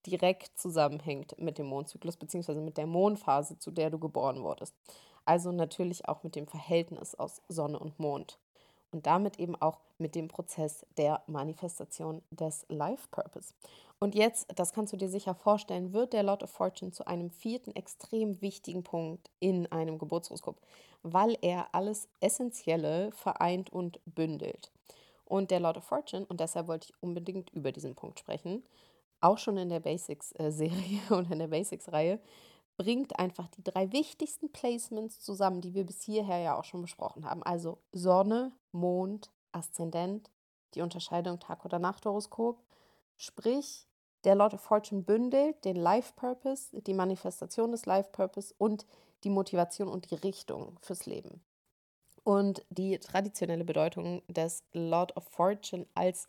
direkt 0.06 0.58
zusammenhängt 0.58 1.38
mit 1.40 1.58
dem 1.58 1.68
Mondzyklus 1.68 2.18
bzw. 2.18 2.62
mit 2.62 2.78
der 2.78 2.88
Mondphase, 2.88 3.58
zu 3.58 3.72
der 3.72 3.90
du 3.90 4.00
geboren 4.00 4.44
wurdest. 4.44 4.76
Also 5.26 5.52
natürlich 5.52 6.08
auch 6.08 6.24
mit 6.24 6.36
dem 6.36 6.48
Verhältnis 6.48 7.16
aus 7.16 7.42
Sonne 7.48 7.80
und 7.80 8.00
Mond 8.00 8.38
und 8.96 9.06
damit 9.06 9.40
eben 9.40 9.62
auch 9.62 9.82
mit 9.98 10.16
dem 10.16 10.30
Prozess 10.30 10.86
der 10.98 11.22
Manifestation 11.28 12.22
des 12.32 12.66
Life 12.70 13.10
Purpose. 13.12 13.54
Und 14.00 14.16
jetzt, 14.16 14.48
das 14.56 14.72
kannst 14.72 14.94
du 14.94 14.98
dir 14.98 15.10
sicher 15.10 15.36
vorstellen, 15.36 15.92
wird 15.92 16.14
der 16.14 16.24
Lord 16.24 16.44
of 16.44 16.50
Fortune 16.50 16.94
zu 16.94 17.06
einem 17.06 17.30
vierten 17.30 17.76
extrem 17.76 18.42
wichtigen 18.42 18.84
Punkt 18.84 19.30
in 19.42 19.70
einem 19.70 19.98
Geburtshoroskop, 19.98 20.62
weil 21.04 21.38
er 21.42 21.68
alles 21.74 22.08
Essentielle 22.22 23.12
vereint 23.12 23.70
und 23.70 24.00
bündelt. 24.06 24.72
Und 25.26 25.52
der 25.52 25.60
Lord 25.60 25.78
of 25.78 25.84
Fortune, 25.84 26.26
und 26.28 26.40
deshalb 26.40 26.68
wollte 26.68 26.88
ich 26.90 27.04
unbedingt 27.04 27.50
über 27.50 27.74
diesen 27.74 27.96
Punkt 27.96 28.20
sprechen, 28.20 28.64
auch 29.20 29.38
schon 29.38 29.58
in 29.58 29.68
der 29.68 29.82
Basics-Serie 29.82 31.02
und 31.10 31.30
in 31.32 31.40
der 31.40 31.48
Basics-Reihe, 31.48 32.20
bringt 32.78 33.18
einfach 33.20 33.48
die 33.50 33.64
drei 33.64 33.92
wichtigsten 33.92 34.52
Placements 34.52 35.22
zusammen, 35.22 35.62
die 35.62 35.74
wir 35.74 35.86
bis 35.86 36.02
hierher 36.02 36.40
ja 36.40 36.58
auch 36.58 36.64
schon 36.64 36.82
besprochen 36.82 37.26
haben. 37.26 37.44
Also 37.44 37.80
Sonne, 37.92 38.52
Mond, 38.72 39.32
Aszendent, 39.52 40.30
die 40.74 40.82
Unterscheidung 40.82 41.40
Tag- 41.40 41.66
oder 41.66 41.80
Nachthoroskop. 41.80 42.62
Sprich, 43.18 43.88
der 44.26 44.36
Lord 44.36 44.56
of 44.56 44.62
Fortune 44.62 45.04
bündelt 45.04 45.64
den 45.64 45.76
Life 45.76 46.14
Purpose, 46.16 46.82
die 46.82 46.94
Manifestation 46.94 47.72
des 47.72 47.86
Life 47.86 48.10
Purpose 48.12 48.54
und 48.58 48.86
die 49.24 49.30
Motivation 49.30 49.88
und 49.88 50.12
die 50.12 50.16
Richtung 50.16 50.78
fürs 50.82 51.06
Leben. 51.06 51.42
Und 52.24 52.66
die 52.70 52.98
traditionelle 52.98 53.64
Bedeutung 53.64 54.24
des 54.28 54.64
Lord 54.74 55.16
of 55.16 55.24
Fortune 55.26 55.86
als 55.94 56.28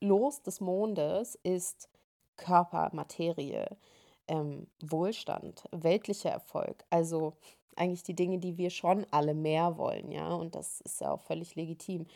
Los 0.00 0.42
des 0.42 0.60
Mondes 0.60 1.38
ist 1.44 1.88
Körper, 2.36 2.90
Materie, 2.92 3.76
ähm, 4.28 4.66
Wohlstand, 4.82 5.64
weltlicher 5.72 6.30
Erfolg. 6.30 6.84
Also 6.90 7.34
eigentlich 7.76 8.02
die 8.02 8.14
Dinge, 8.14 8.38
die 8.38 8.56
wir 8.56 8.70
schon 8.70 9.06
alle 9.10 9.34
mehr 9.34 9.78
wollen, 9.78 10.10
ja. 10.10 10.32
Und 10.32 10.54
das 10.54 10.80
ist 10.82 11.00
ja 11.00 11.10
auch 11.10 11.20
völlig 11.20 11.54
legitim. 11.54 12.06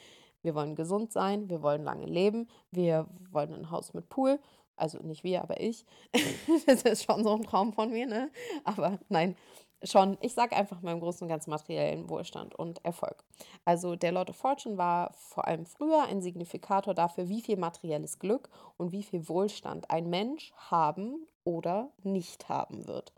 Wir 0.43 0.55
wollen 0.55 0.77
gesund 0.77 1.13
sein, 1.13 1.49
wir 1.49 1.63
wollen 1.63 1.83
lange 1.83 2.07
leben, 2.07 2.49
wir 2.71 3.07
wollen 3.31 3.53
ein 3.53 3.71
Haus 3.71 3.93
mit 3.95 4.09
Pool. 4.09 4.39
Also 4.77 4.99
nicht 4.99 5.25
wir, 5.25 5.43
aber 5.43 5.61
ich. 5.61 5.85
das 6.67 6.83
ist 6.83 7.05
schon 7.05 7.25
so 7.25 7.35
ein 7.35 7.43
Traum 7.43 7.73
von 7.73 7.91
mir, 7.91 8.07
ne? 8.07 8.31
Aber 8.65 9.01
nein, 9.09 9.37
schon, 9.83 10.17
ich 10.21 10.35
sage 10.35 10.57
einfach 10.57 10.81
mal 10.83 10.93
im 10.93 11.01
Großen 11.01 11.23
und 11.23 11.29
Ganzen 11.29 11.51
materiellen 11.51 12.09
Wohlstand 12.09 12.55
und 12.55 12.85
Erfolg. 12.85 13.25
Also 13.65 13.97
der 13.97 14.13
Lord 14.13 14.31
of 14.31 14.37
Fortune 14.37 14.79
war 14.79 15.13
vor 15.15 15.47
allem 15.47 15.67
früher 15.67 16.05
ein 16.05 16.23
Signifikator 16.23 16.95
dafür, 16.95 17.29
wie 17.29 17.43
viel 17.43 17.57
materielles 17.57 18.21
Glück 18.21 18.49
und 18.77 18.93
wie 18.93 19.03
viel 19.03 19.29
Wohlstand 19.29 19.91
ein 19.91 20.09
Mensch 20.09 20.53
haben 20.57 21.27
oder 21.49 21.91
nicht 22.03 22.51
haben 22.51 22.87
wird. 22.87 23.15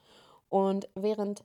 Und 0.49 0.88
während 0.94 1.42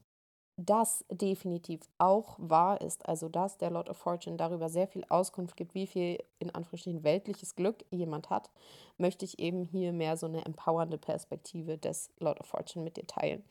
das 0.55 1.03
definitiv 1.09 1.81
auch 1.97 2.35
wahr 2.37 2.79
ist, 2.79 3.09
also 3.09 3.27
dass 3.27 3.57
der 3.57 3.71
Lord 3.71 3.89
of 3.89 3.97
Fortune 3.97 4.37
darüber 4.37 4.69
sehr 4.69 4.87
viel 4.87 5.03
Auskunft 5.09 5.57
gibt, 5.57 5.73
wie 5.73 5.87
viel 5.87 6.23
in 6.39 6.49
Anführungsstrichen 6.51 7.03
weltliches 7.03 7.55
Glück 7.55 7.83
jemand 7.89 8.29
hat, 8.29 8.51
möchte 8.97 9.25
ich 9.25 9.39
eben 9.39 9.65
hier 9.65 9.91
mehr 9.91 10.15
so 10.15 10.27
eine 10.27 10.45
empowernde 10.45 10.97
Perspektive 10.97 11.77
des 11.77 12.11
Lord 12.19 12.39
of 12.39 12.45
Fortune 12.45 12.85
mit 12.85 12.97
dir 12.97 13.07
teilen, 13.07 13.43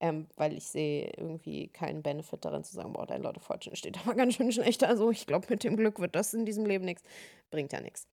ähm, 0.00 0.26
weil 0.34 0.52
ich 0.54 0.66
sehe 0.66 1.12
irgendwie 1.16 1.68
keinen 1.68 2.02
Benefit 2.02 2.44
darin 2.44 2.64
zu 2.64 2.74
sagen, 2.74 2.94
boah, 2.94 3.06
dein 3.06 3.22
Lord 3.22 3.36
of 3.36 3.44
Fortune 3.44 3.76
steht 3.76 4.00
aber 4.00 4.14
ganz 4.16 4.34
schön 4.34 4.50
schlecht, 4.50 4.82
also 4.82 5.10
ich 5.10 5.26
glaube, 5.26 5.46
mit 5.50 5.62
dem 5.62 5.76
Glück 5.76 6.00
wird 6.00 6.16
das 6.16 6.32
in 6.32 6.46
diesem 6.46 6.64
Leben 6.64 6.86
nichts, 6.86 7.04
bringt 7.50 7.72
ja 7.72 7.82
nichts. 7.82 8.08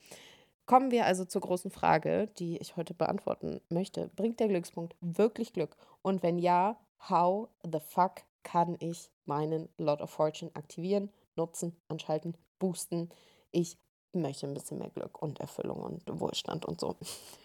Kommen 0.66 0.90
wir 0.90 1.06
also 1.06 1.26
zur 1.26 1.42
großen 1.42 1.70
Frage, 1.70 2.28
die 2.40 2.58
ich 2.58 2.76
heute 2.76 2.94
beantworten 2.94 3.62
möchte. 3.70 4.10
Bringt 4.16 4.40
der 4.40 4.48
Glückspunkt 4.48 4.96
wirklich 5.00 5.54
Glück? 5.54 5.78
Und 6.02 6.24
wenn 6.24 6.40
ja, 6.40 6.80
how 7.08 7.50
the 7.64 7.80
fuck 7.80 8.24
kann 8.44 8.76
ich 8.80 9.10
meinen 9.26 9.70
Lot 9.78 10.02
of 10.02 10.10
Fortune 10.10 10.52
aktivieren, 10.56 11.12
nutzen, 11.36 11.76
anschalten, 11.88 12.36
boosten. 12.58 13.10
Ich 13.52 13.78
möchte 14.14 14.48
ein 14.48 14.54
bisschen 14.54 14.80
mehr 14.80 14.90
Glück 14.90 15.22
und 15.22 15.40
Erfüllung 15.40 15.82
und 15.82 16.04
Wohlstand 16.20 16.66
und 16.66 16.80
so. 16.80 16.96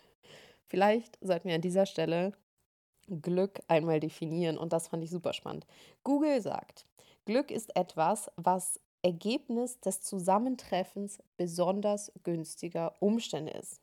Vielleicht 0.66 1.18
sollten 1.20 1.48
wir 1.48 1.56
an 1.56 1.62
dieser 1.62 1.86
Stelle 1.86 2.32
Glück 3.08 3.60
einmal 3.66 3.98
definieren 3.98 4.56
und 4.56 4.72
das 4.72 4.88
fand 4.88 5.02
ich 5.02 5.10
super 5.10 5.32
spannend. 5.32 5.66
Google 6.04 6.40
sagt, 6.40 6.86
Glück 7.24 7.50
ist 7.50 7.74
etwas, 7.76 8.30
was 8.36 8.80
Ergebnis 9.02 9.80
des 9.80 10.00
Zusammentreffens 10.02 11.22
besonders 11.36 12.12
günstiger 12.22 12.94
Umstände 13.00 13.52
ist. 13.52 13.80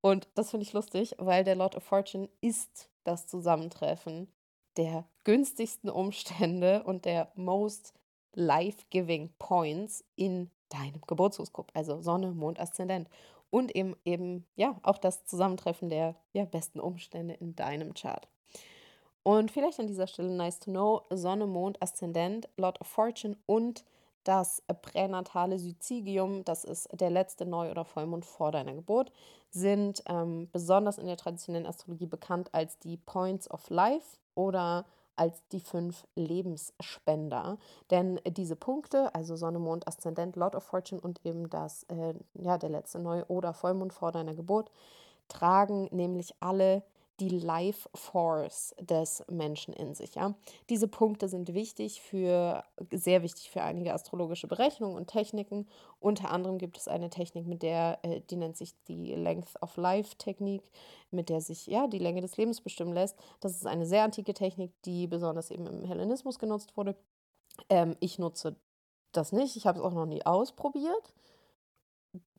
Und 0.00 0.28
das 0.34 0.50
finde 0.50 0.64
ich 0.64 0.72
lustig, 0.72 1.14
weil 1.18 1.44
der 1.44 1.56
Lord 1.56 1.76
of 1.76 1.84
Fortune 1.84 2.28
ist 2.40 2.90
das 3.04 3.26
Zusammentreffen 3.26 4.32
der 4.76 5.04
günstigsten 5.24 5.90
Umstände 5.90 6.82
und 6.84 7.04
der 7.04 7.30
most 7.34 7.94
life-giving 8.34 9.34
points 9.38 10.04
in 10.16 10.50
deinem 10.68 11.00
Geburtshoroskop, 11.06 11.70
also 11.74 12.00
Sonne, 12.00 12.30
Mond, 12.32 12.60
Aszendent. 12.60 13.08
Und 13.50 13.74
eben, 13.74 13.96
eben, 14.04 14.46
ja, 14.54 14.78
auch 14.82 14.98
das 14.98 15.26
Zusammentreffen 15.26 15.88
der 15.88 16.14
ja, 16.32 16.44
besten 16.44 16.78
Umstände 16.78 17.34
in 17.34 17.56
deinem 17.56 17.94
Chart. 17.94 18.28
Und 19.24 19.50
vielleicht 19.50 19.80
an 19.80 19.88
dieser 19.88 20.06
Stelle 20.06 20.30
nice 20.30 20.60
to 20.60 20.70
know: 20.70 21.02
Sonne, 21.10 21.46
Mond, 21.46 21.82
Aszendent, 21.82 22.48
Lord 22.56 22.80
of 22.80 22.86
Fortune 22.86 23.36
und 23.46 23.84
das 24.24 24.62
pränatale 24.82 25.58
Syzygium, 25.58 26.44
das 26.44 26.64
ist 26.64 26.88
der 26.92 27.10
letzte 27.10 27.46
Neu- 27.46 27.70
oder 27.70 27.84
Vollmond 27.84 28.24
vor 28.24 28.52
deiner 28.52 28.74
Geburt, 28.74 29.12
sind 29.50 30.02
ähm, 30.06 30.48
besonders 30.52 30.98
in 30.98 31.06
der 31.06 31.16
traditionellen 31.16 31.66
Astrologie 31.66 32.06
bekannt 32.06 32.50
als 32.52 32.78
die 32.78 32.96
Points 32.96 33.50
of 33.50 33.68
Life 33.70 34.18
oder 34.34 34.84
als 35.16 35.46
die 35.48 35.60
fünf 35.60 36.06
Lebensspender. 36.14 37.58
Denn 37.90 38.20
diese 38.26 38.56
Punkte, 38.56 39.14
also 39.14 39.36
Sonne, 39.36 39.58
Mond, 39.58 39.86
Aszendent, 39.86 40.36
Lord 40.36 40.54
of 40.54 40.64
Fortune 40.64 41.00
und 41.00 41.20
eben 41.24 41.50
das, 41.50 41.84
äh, 41.84 42.14
ja, 42.34 42.56
der 42.56 42.70
letzte 42.70 42.98
Neu- 42.98 43.24
oder 43.28 43.52
Vollmond 43.52 43.92
vor 43.92 44.12
deiner 44.12 44.34
Geburt, 44.34 44.70
tragen 45.28 45.88
nämlich 45.90 46.34
alle 46.40 46.82
die 47.20 47.28
Life 47.28 47.88
Force 47.94 48.74
des 48.80 49.22
Menschen 49.28 49.74
in 49.74 49.94
sich. 49.94 50.14
Ja? 50.14 50.34
Diese 50.70 50.88
Punkte 50.88 51.28
sind 51.28 51.52
wichtig 51.52 52.00
für, 52.00 52.64
sehr 52.90 53.22
wichtig 53.22 53.50
für 53.50 53.62
einige 53.62 53.92
astrologische 53.92 54.46
Berechnungen 54.46 54.96
und 54.96 55.08
Techniken. 55.08 55.68
Unter 55.98 56.30
anderem 56.30 56.58
gibt 56.58 56.78
es 56.78 56.88
eine 56.88 57.10
Technik, 57.10 57.46
mit 57.46 57.62
der, 57.62 57.98
äh, 58.02 58.20
die 58.22 58.36
nennt 58.36 58.56
sich 58.56 58.74
die 58.88 59.14
Length 59.14 59.60
of 59.62 59.76
Life 59.76 60.16
Technik, 60.16 60.62
mit 61.10 61.28
der 61.28 61.40
sich 61.40 61.66
ja 61.66 61.86
die 61.86 61.98
Länge 61.98 62.22
des 62.22 62.36
Lebens 62.36 62.60
bestimmen 62.60 62.94
lässt. 62.94 63.16
Das 63.40 63.52
ist 63.52 63.66
eine 63.66 63.86
sehr 63.86 64.04
antike 64.04 64.34
Technik, 64.34 64.72
die 64.84 65.06
besonders 65.06 65.50
eben 65.50 65.66
im 65.66 65.84
Hellenismus 65.84 66.38
genutzt 66.38 66.76
wurde. 66.76 66.96
Ähm, 67.68 67.96
ich 68.00 68.18
nutze 68.18 68.56
das 69.12 69.32
nicht, 69.32 69.56
ich 69.56 69.66
habe 69.66 69.78
es 69.78 69.84
auch 69.84 69.92
noch 69.92 70.06
nie 70.06 70.24
ausprobiert 70.24 71.12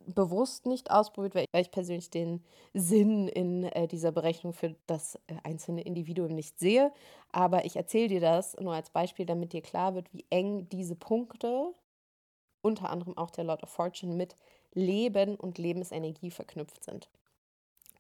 bewusst 0.06 0.66
nicht 0.66 0.92
ausprobiert, 0.92 1.36
weil 1.36 1.62
ich 1.62 1.72
persönlich 1.72 2.10
den 2.10 2.44
Sinn 2.74 3.28
in 3.28 3.64
äh, 3.64 3.88
dieser 3.88 4.12
Berechnung 4.12 4.54
für 4.54 4.76
das 4.88 5.16
äh, 5.28 5.36
einzelne 5.44 5.82
Individuum 5.82 6.34
nicht 6.34 6.60
sehe. 6.60 6.92
Aber 7.32 7.66
ich 7.66 7.76
erzähle 7.76 8.08
dir 8.08 8.22
das 8.22 8.56
nur 8.60 8.74
als 8.74 8.90
Beispiel, 8.90 9.26
damit 9.26 9.54
dir 9.54 9.62
klar 9.62 9.96
wird, 9.96 10.14
wie 10.14 10.26
eng 10.30 10.68
diese 10.70 10.96
Punkte, 10.96 11.74
unter 12.62 12.90
anderem 12.90 13.18
auch 13.18 13.32
der 13.32 13.44
Lord 13.44 13.64
of 13.64 13.70
Fortune, 13.70 14.14
mit 14.16 14.36
Leben 14.74 15.36
und 15.36 15.58
Lebensenergie 15.58 16.32
verknüpft 16.32 16.84
sind. 16.84 17.10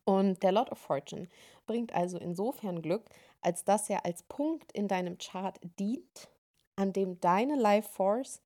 Und 0.05 0.41
der 0.43 0.51
Lord 0.51 0.72
of 0.72 0.79
Fortune 0.79 1.27
bringt 1.65 1.93
also 1.93 2.17
insofern 2.17 2.81
Glück, 2.81 3.05
als 3.41 3.63
dass 3.63 3.89
er 3.89 4.05
als 4.05 4.24
Punkt 4.24 4.72
in 4.72 4.88
deinem 4.88 5.17
Chart 5.17 5.60
dient, 5.79 6.29
an 6.75 6.93
dem 6.93 7.20
deine 7.20 7.55
Life 7.55 7.89
Force 7.89 8.41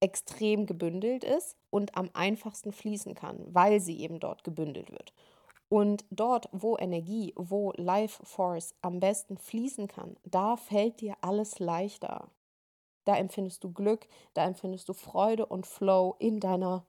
extrem 0.00 0.66
gebündelt 0.66 1.24
ist 1.24 1.56
und 1.70 1.96
am 1.96 2.10
einfachsten 2.14 2.72
fließen 2.72 3.14
kann, 3.14 3.44
weil 3.54 3.80
sie 3.80 4.00
eben 4.00 4.20
dort 4.20 4.44
gebündelt 4.44 4.90
wird. 4.90 5.12
Und 5.68 6.04
dort, 6.10 6.48
wo 6.52 6.76
Energie, 6.78 7.32
wo 7.36 7.72
Life 7.76 8.24
Force 8.26 8.74
am 8.82 9.00
besten 9.00 9.38
fließen 9.38 9.88
kann, 9.88 10.16
da 10.24 10.56
fällt 10.56 11.00
dir 11.00 11.16
alles 11.20 11.58
leichter. 11.60 12.30
Da 13.04 13.16
empfindest 13.16 13.64
du 13.64 13.72
Glück, 13.72 14.08
da 14.34 14.44
empfindest 14.46 14.88
du 14.88 14.94
Freude 14.94 15.46
und 15.46 15.66
Flow 15.66 16.16
in 16.18 16.40
deiner 16.40 16.86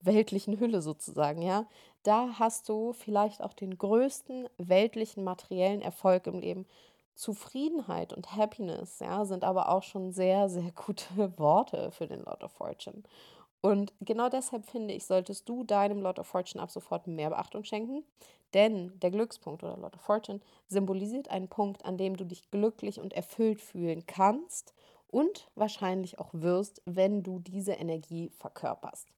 weltlichen 0.00 0.58
Hülle 0.60 0.82
sozusagen, 0.82 1.42
ja. 1.42 1.66
Da 2.02 2.38
hast 2.38 2.68
du 2.68 2.92
vielleicht 2.92 3.42
auch 3.42 3.54
den 3.54 3.78
größten 3.78 4.48
weltlichen 4.58 5.24
materiellen 5.24 5.82
Erfolg 5.82 6.26
im 6.26 6.40
Leben. 6.40 6.66
Zufriedenheit 7.14 8.12
und 8.12 8.34
Happiness, 8.34 8.98
ja, 8.98 9.24
sind 9.24 9.44
aber 9.44 9.68
auch 9.68 9.82
schon 9.82 10.12
sehr, 10.12 10.48
sehr 10.48 10.72
gute 10.86 11.38
Worte 11.38 11.90
für 11.90 12.06
den 12.06 12.22
Lord 12.24 12.42
of 12.44 12.52
Fortune. 12.52 13.02
Und 13.60 13.92
genau 14.00 14.28
deshalb 14.28 14.66
finde 14.66 14.92
ich, 14.92 15.06
solltest 15.06 15.48
du 15.48 15.62
deinem 15.62 16.02
Lord 16.02 16.18
of 16.18 16.26
Fortune 16.26 16.60
ab 16.62 16.70
sofort 16.70 17.06
mehr 17.06 17.30
Beachtung 17.30 17.62
schenken. 17.62 18.04
Denn 18.54 18.98
der 19.00 19.10
Glückspunkt 19.10 19.62
oder 19.62 19.76
Lord 19.76 19.94
of 19.94 20.02
Fortune 20.02 20.40
symbolisiert 20.68 21.28
einen 21.28 21.48
Punkt, 21.48 21.84
an 21.84 21.96
dem 21.96 22.16
du 22.16 22.24
dich 22.24 22.50
glücklich 22.50 23.00
und 23.00 23.12
erfüllt 23.12 23.60
fühlen 23.60 24.04
kannst 24.06 24.74
und 25.06 25.48
wahrscheinlich 25.54 26.18
auch 26.18 26.30
wirst, 26.32 26.82
wenn 26.84 27.22
du 27.22 27.38
diese 27.38 27.72
Energie 27.72 28.30
verkörperst. 28.30 29.08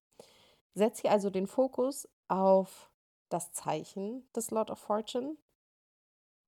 Setz 0.74 1.00
hier 1.00 1.12
also 1.12 1.30
den 1.30 1.46
Fokus 1.46 2.08
auf 2.28 2.90
das 3.28 3.52
Zeichen 3.52 4.28
des 4.36 4.50
Lord 4.50 4.70
of 4.70 4.78
Fortune, 4.78 5.36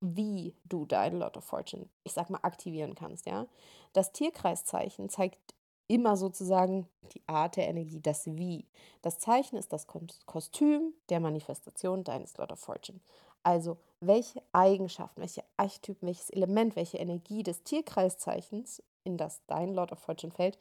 wie 0.01 0.55
du 0.65 0.87
dein 0.87 1.19
Lord 1.19 1.37
of 1.37 1.45
Fortune, 1.45 1.89
ich 2.05 2.13
sag 2.13 2.31
mal, 2.31 2.41
aktivieren 2.43 2.95
kannst, 2.95 3.27
ja. 3.27 3.47
Das 3.93 4.13
Tierkreiszeichen 4.13 5.09
zeigt 5.09 5.55
immer 5.89 6.17
sozusagen 6.17 6.89
die 7.15 7.23
Art 7.27 7.57
der 7.57 7.69
Energie, 7.69 8.01
das 8.01 8.27
Wie. 8.27 8.67
Das 9.03 9.19
Zeichen 9.19 9.57
ist 9.57 9.73
das 9.73 9.87
Kostüm 9.87 10.95
der 11.09 11.21
Manifestation 11.21 12.05
deines 12.05 12.37
Lord 12.37 12.53
of 12.53 12.59
Fortune. 12.61 13.01
Also, 13.43 13.79
welche 14.01 14.43
Eigenschaften, 14.53 15.21
welche 15.21 15.45
Archetypen, 15.57 16.09
welches 16.09 16.31
Element, 16.31 16.75
welche 16.75 16.99
Energie 16.99 17.43
des 17.43 17.63
Tierkreiszeichens, 17.63 18.83
in 19.05 19.17
das 19.17 19.41
dein 19.47 19.73
Lord 19.73 19.93
of 19.93 20.01
Fortune 20.01 20.33
fällt, 20.33 20.59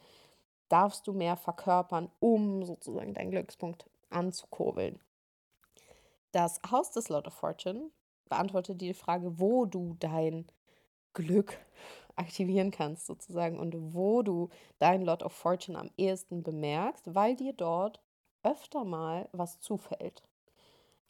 darfst 0.70 1.08
du 1.08 1.14
mehr 1.14 1.36
verkörpern, 1.36 2.12
um 2.20 2.64
sozusagen 2.64 3.14
deinen 3.14 3.32
Glückspunkt 3.32 3.90
anzukurbeln. 4.12 5.00
Das 6.32 6.62
Haus 6.70 6.92
des 6.92 7.10
Lord 7.10 7.28
of 7.28 7.34
Fortune 7.34 7.90
beantwortet 8.30 8.82
die 8.82 8.94
Frage, 8.94 9.40
wo 9.40 9.66
du 9.66 9.96
dein 10.00 10.46
Glück 11.14 11.58
aktivieren 12.16 12.72
kannst 12.72 13.06
sozusagen 13.06 13.60
und 13.60 13.94
wo 13.94 14.22
du 14.22 14.50
dein 14.80 15.04
Lot 15.04 15.24
of 15.24 15.34
Fortune 15.34 15.78
am 15.78 15.92
ehesten 15.98 16.44
bemerkst, 16.44 17.14
weil 17.14 17.36
dir 17.36 17.54
dort 17.54 18.02
öfter 18.44 18.86
mal 18.86 19.28
was 19.32 19.60
zufällt. 19.60 20.24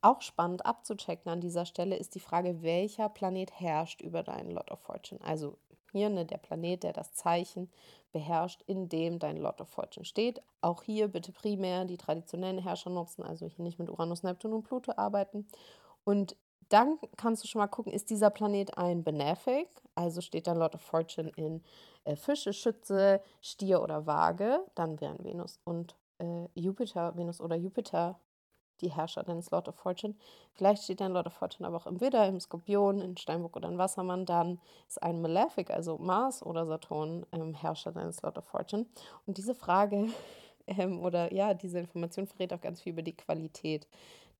Auch 0.01 0.21
spannend 0.21 0.65
abzuchecken 0.65 1.31
an 1.31 1.41
dieser 1.41 1.65
Stelle 1.65 1.95
ist 1.95 2.15
die 2.15 2.19
Frage, 2.19 2.61
welcher 2.61 3.09
Planet 3.09 3.59
herrscht 3.59 4.01
über 4.01 4.23
deinen 4.23 4.51
Lot 4.51 4.71
of 4.71 4.79
Fortune. 4.79 5.19
Also 5.23 5.57
hier 5.91 6.09
ne, 6.09 6.25
der 6.25 6.37
Planet, 6.37 6.83
der 6.83 6.93
das 6.93 7.13
Zeichen 7.13 7.71
beherrscht, 8.11 8.61
in 8.67 8.89
dem 8.89 9.17
dein 9.17 9.37
Lot 9.37 9.61
of 9.61 9.69
Fortune 9.69 10.05
steht. 10.05 10.41
Auch 10.61 10.83
hier 10.83 11.07
bitte 11.07 11.31
primär 11.31 11.85
die 11.85 11.97
traditionellen 11.97 12.59
Herrscher 12.59 12.89
nutzen, 12.89 13.23
also 13.23 13.47
hier 13.47 13.63
nicht 13.63 13.79
mit 13.79 13.89
Uranus, 13.89 14.21
Neptun 14.21 14.53
und 14.53 14.63
Pluto 14.63 14.93
arbeiten. 14.95 15.47
Und 16.03 16.35
dann 16.69 16.97
kannst 17.17 17.43
du 17.43 17.47
schon 17.47 17.59
mal 17.59 17.67
gucken, 17.67 17.91
ist 17.91 18.09
dieser 18.09 18.29
Planet 18.29 18.77
ein 18.77 19.03
Benefic? 19.03 19.67
Also 19.95 20.21
steht 20.21 20.47
dann 20.47 20.57
Lord 20.57 20.75
of 20.75 20.81
Fortune 20.81 21.31
in 21.35 21.63
äh, 22.03 22.15
Fische, 22.15 22.53
Schütze, 22.53 23.21
Stier 23.41 23.81
oder 23.81 24.05
Waage. 24.05 24.59
Dann 24.75 24.99
wären 24.99 25.23
Venus 25.23 25.59
und 25.63 25.95
äh, 26.19 26.47
Jupiter, 26.53 27.15
Venus 27.15 27.41
oder 27.41 27.55
Jupiter 27.55 28.19
die 28.81 28.91
Herrscher 28.91 29.23
deines 29.23 29.51
Lord 29.51 29.67
of 29.67 29.75
Fortune. 29.75 30.15
Vielleicht 30.53 30.83
steht 30.83 30.99
dein 30.99 31.13
Lord 31.13 31.27
of 31.27 31.33
Fortune 31.33 31.67
aber 31.67 31.77
auch 31.77 31.87
im 31.87 32.01
Widder, 32.01 32.27
im 32.27 32.39
Skorpion, 32.39 33.01
in 33.01 33.17
Steinbock 33.17 33.55
oder 33.55 33.69
in 33.69 33.77
Wassermann. 33.77 34.25
Dann 34.25 34.59
ist 34.87 35.01
ein 35.01 35.21
Malefic, 35.21 35.71
also 35.71 35.97
Mars 35.97 36.43
oder 36.43 36.65
Saturn, 36.65 37.25
ähm, 37.31 37.53
Herrscher 37.53 37.91
deines 37.91 38.21
Lord 38.21 38.37
of 38.37 38.45
Fortune. 38.45 38.85
Und 39.25 39.37
diese 39.37 39.55
Frage 39.55 40.09
ähm, 40.67 40.99
oder 40.99 41.33
ja, 41.33 41.53
diese 41.53 41.79
Information 41.79 42.27
verrät 42.27 42.53
auch 42.53 42.61
ganz 42.61 42.81
viel 42.81 42.93
über 42.93 43.01
die 43.01 43.15
Qualität 43.15 43.87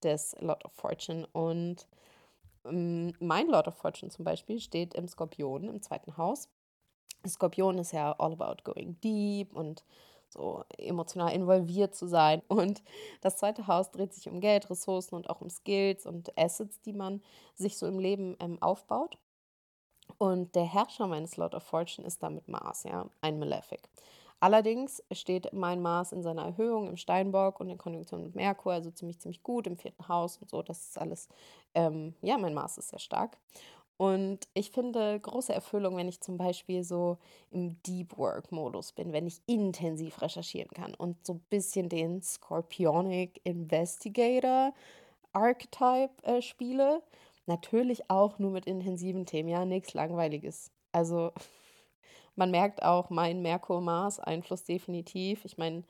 des 0.04 0.36
Lord 0.40 0.66
of 0.66 0.74
Fortune. 0.74 1.28
Und 1.32 1.88
mein 2.72 3.48
Lord 3.48 3.68
of 3.68 3.76
Fortune 3.76 4.12
zum 4.12 4.26
Beispiel 4.26 4.60
steht 4.60 4.94
im 4.94 5.08
Skorpion, 5.08 5.70
im 5.70 5.82
zweiten 5.82 6.18
Haus. 6.18 6.50
Skorpion 7.28 7.78
ist 7.78 7.92
ja 7.92 8.14
all 8.14 8.34
about 8.34 8.64
going 8.64 9.00
deep 9.02 9.54
und 9.54 9.84
so 10.30 10.64
emotional 10.78 11.34
involviert 11.34 11.96
zu 11.96 12.08
sein. 12.08 12.42
Und 12.48 12.84
das 13.22 13.38
zweite 13.38 13.68
Haus 13.68 13.92
dreht 13.92 14.14
sich 14.14 14.28
um 14.28 14.42
Geld, 14.42 14.70
Ressourcen 14.70 15.16
und 15.16 15.30
auch 15.30 15.40
um 15.42 15.50
Skills 15.50 16.06
und 16.06 16.38
Assets, 16.38 16.82
die 16.82 16.94
man 16.94 17.22
sich 17.54 17.78
so 17.78 17.88
im 17.88 18.00
Leben 18.00 18.36
ähm, 18.40 18.62
aufbaut. 18.62 19.18
Und 20.18 20.56
der 20.56 20.66
Herrscher 20.66 21.08
meines 21.08 21.38
Lord 21.38 21.56
of 21.56 21.64
Fortune 21.64 22.06
ist 22.06 22.22
damit 22.22 22.48
Mars, 22.48 22.84
ja, 22.84 23.10
ein 23.22 23.40
Malefic. 23.40 23.90
Allerdings 24.40 25.02
steht 25.12 25.52
mein 25.54 25.82
Mars 25.82 26.12
in 26.12 26.22
seiner 26.22 26.44
Erhöhung 26.44 26.88
im 26.88 26.98
Steinbock 26.98 27.60
und 27.60 27.70
in 27.70 27.78
Konjunktion 27.78 28.24
mit 28.24 28.36
Merkur, 28.36 28.74
also 28.74 28.92
ziemlich, 28.92 29.20
ziemlich 29.20 29.44
gut 29.44 29.66
im 29.68 29.78
vierten 29.78 30.08
Haus 30.08 30.38
und 30.38 30.50
so. 30.50 30.62
Das 30.62 30.90
ist 30.90 31.00
alles, 31.00 31.30
ähm, 31.74 32.16
ja, 32.22 32.38
mein 32.38 32.54
Mars 32.54 32.78
ist 32.78 32.90
sehr 32.90 33.00
stark. 33.00 33.38
Und 33.98 34.40
ich 34.54 34.72
finde 34.72 35.20
große 35.20 35.54
Erfüllung, 35.54 35.96
wenn 35.96 36.10
ich 36.10 36.20
zum 36.20 36.38
Beispiel 36.38 36.84
so 36.84 37.18
im 37.52 37.82
Deep 37.84 38.18
Work-Modus 38.18 38.92
bin, 38.92 39.14
wenn 39.14 39.26
ich 39.26 39.42
intensiv 39.46 40.22
recherchieren 40.22 40.70
kann 40.72 40.94
und 40.96 41.26
so 41.26 41.36
ein 41.36 41.46
bisschen 41.50 41.88
den 41.88 42.22
Scorpionic 42.22 43.40
Investigator 43.46 44.74
Archetype 45.32 46.12
äh, 46.24 46.42
spiele. 46.42 47.02
Natürlich 47.46 48.10
auch 48.10 48.40
nur 48.40 48.52
mit 48.52 48.66
intensiven 48.66 49.26
Themen, 49.26 49.50
ja, 49.50 49.66
nichts 49.66 49.94
Langweiliges. 49.94 50.72
Also 50.92 51.32
man 52.36 52.52
merkt 52.52 52.84
auch 52.84 53.10
meinen 53.10 53.42
Merkur-Mars-Einfluss 53.42 54.64
definitiv. 54.64 55.46
Ich 55.46 55.58
meine, 55.58 55.84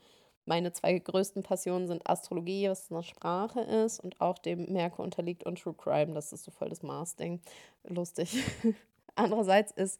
meine 0.46 0.74
zwei 0.74 0.98
größten 0.98 1.44
Passionen 1.44 1.88
sind 1.88 2.08
Astrologie, 2.08 2.70
was 2.70 2.92
eine 2.92 3.04
Sprache 3.04 3.62
ist, 3.62 4.00
und 4.00 4.22
auch 4.22 4.38
dem 4.38 4.72
Merkur 4.72 5.04
unterliegt 5.04 5.44
und 5.46 5.60
True 5.60 5.74
Crime. 5.74 6.14
Das 6.14 6.32
ist 6.34 6.44
so 6.44 6.52
voll 6.52 6.70
das 6.70 6.84
Mars-Ding. 6.84 7.42
Lustig. 7.84 8.44
Andererseits 9.16 9.72
ist 9.72 10.00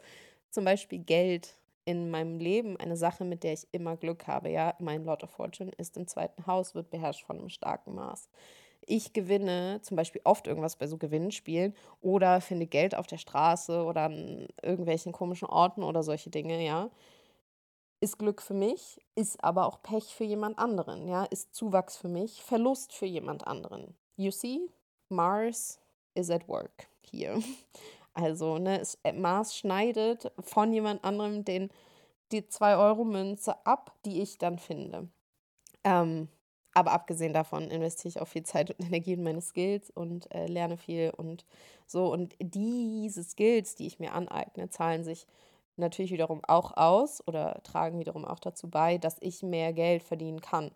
zum 0.52 0.66
Beispiel 0.66 1.00
Geld 1.00 1.58
in 1.86 2.10
meinem 2.10 2.40
Leben 2.40 2.78
eine 2.78 2.98
Sache, 2.98 3.26
mit 3.26 3.44
der 3.44 3.54
ich 3.54 3.68
immer 3.72 3.96
Glück 3.96 4.28
habe. 4.28 4.50
Ja, 4.50 4.76
mein 4.80 5.04
Lord 5.04 5.24
of 5.24 5.32
Fortune 5.32 5.72
ist 5.78 5.98
im 5.98 6.08
zweiten 6.08 6.46
Haus, 6.48 6.76
wird 6.76 6.90
beherrscht 6.90 7.26
von 7.26 7.38
einem 7.38 7.50
starken 7.50 7.96
Mars 7.96 8.30
ich 8.88 9.14
gewinne 9.14 9.80
zum 9.82 9.98
Beispiel 9.98 10.22
oft 10.24 10.48
irgendwas 10.48 10.76
bei 10.76 10.88
so 10.88 10.98
Gewinnspielen 10.98 11.76
oder 12.02 12.42
finde 12.42 12.68
Geld 12.68 12.96
auf 12.96 13.08
der 13.08 13.18
Straße 13.18 13.84
oder 13.84 14.04
an 14.04 14.48
irgendwelchen 14.62 15.12
komischen 15.12 15.48
Orten 15.48 15.84
oder 15.84 16.04
solche 16.04 16.30
Dinge, 16.30 16.64
ja, 16.64 16.90
ist 18.02 18.20
Glück 18.20 18.42
für 18.42 18.54
mich, 18.54 19.00
ist 19.16 19.44
aber 19.44 19.66
auch 19.66 19.82
Pech 19.82 20.14
für 20.16 20.24
jemand 20.24 20.60
anderen, 20.60 21.08
ja, 21.08 21.24
ist 21.26 21.56
Zuwachs 21.56 21.98
für 21.98 22.08
mich, 22.08 22.44
Verlust 22.44 22.94
für 22.94 23.06
jemand 23.06 23.48
anderen. 23.48 23.96
You 24.16 24.32
see, 24.32 24.70
Mars 25.10 25.80
is 26.14 26.30
at 26.30 26.48
work 26.48 26.88
hier. 27.02 27.42
Also, 28.18 28.60
ne, 28.60 28.80
es, 28.80 28.98
äh, 29.04 29.12
Mars 29.12 29.58
schneidet 29.58 30.32
von 30.40 30.72
jemand 30.72 31.04
anderem 31.04 31.44
den, 31.44 31.70
die 32.32 32.44
2-Euro-Münze 32.44 33.66
ab, 33.66 33.94
die 34.06 34.22
ich 34.22 34.38
dann 34.38 34.58
finde. 34.58 35.10
Ähm, 35.84 36.30
aber 36.76 36.92
abgesehen 36.92 37.34
davon 37.34 37.72
investiere 37.72 38.10
ich 38.10 38.22
auch 38.22 38.28
viel 38.28 38.44
Zeit 38.44 38.70
und 38.72 38.80
Energie 38.86 39.14
in 39.14 39.24
meine 39.24 39.42
Skills 39.42 39.90
und 39.90 40.32
äh, 40.34 40.48
lerne 40.48 40.78
viel 40.78 41.12
und 41.16 41.46
so. 41.88 42.12
Und 42.12 42.36
diese 42.40 43.24
Skills, 43.24 43.76
die 43.76 43.88
ich 43.88 44.00
mir 44.00 44.14
aneigne, 44.14 44.70
zahlen 44.70 45.04
sich 45.04 45.26
natürlich 45.78 46.12
wiederum 46.12 46.42
auch 46.48 46.78
aus 46.78 47.26
oder 47.28 47.62
tragen 47.64 48.00
wiederum 48.00 48.26
auch 48.26 48.40
dazu 48.40 48.70
bei, 48.70 48.98
dass 48.98 49.18
ich 49.22 49.44
mehr 49.44 49.74
Geld 49.74 50.04
verdienen 50.04 50.42
kann. 50.42 50.72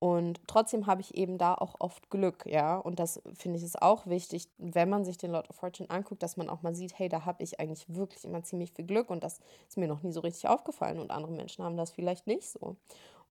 Und 0.00 0.40
trotzdem 0.46 0.86
habe 0.86 1.02
ich 1.02 1.14
eben 1.14 1.36
da 1.36 1.54
auch 1.54 1.76
oft 1.78 2.08
Glück, 2.10 2.46
ja. 2.46 2.78
Und 2.78 2.98
das 2.98 3.20
finde 3.34 3.58
ich 3.58 3.64
ist 3.64 3.82
auch 3.82 4.06
wichtig, 4.06 4.48
wenn 4.56 4.88
man 4.88 5.04
sich 5.04 5.18
den 5.18 5.30
Lord 5.30 5.50
of 5.50 5.56
Fortune 5.56 5.90
anguckt, 5.90 6.22
dass 6.22 6.38
man 6.38 6.48
auch 6.48 6.62
mal 6.62 6.74
sieht, 6.74 6.98
hey, 6.98 7.08
da 7.10 7.26
habe 7.26 7.42
ich 7.44 7.60
eigentlich 7.60 7.84
wirklich 7.94 8.24
immer 8.24 8.42
ziemlich 8.42 8.72
viel 8.72 8.86
Glück 8.86 9.10
und 9.10 9.22
das 9.22 9.40
ist 9.68 9.76
mir 9.76 9.88
noch 9.88 10.02
nie 10.02 10.12
so 10.12 10.20
richtig 10.20 10.48
aufgefallen 10.48 10.98
und 11.00 11.10
andere 11.10 11.32
Menschen 11.32 11.64
haben 11.64 11.76
das 11.76 11.92
vielleicht 11.92 12.26
nicht 12.26 12.48
so. 12.48 12.76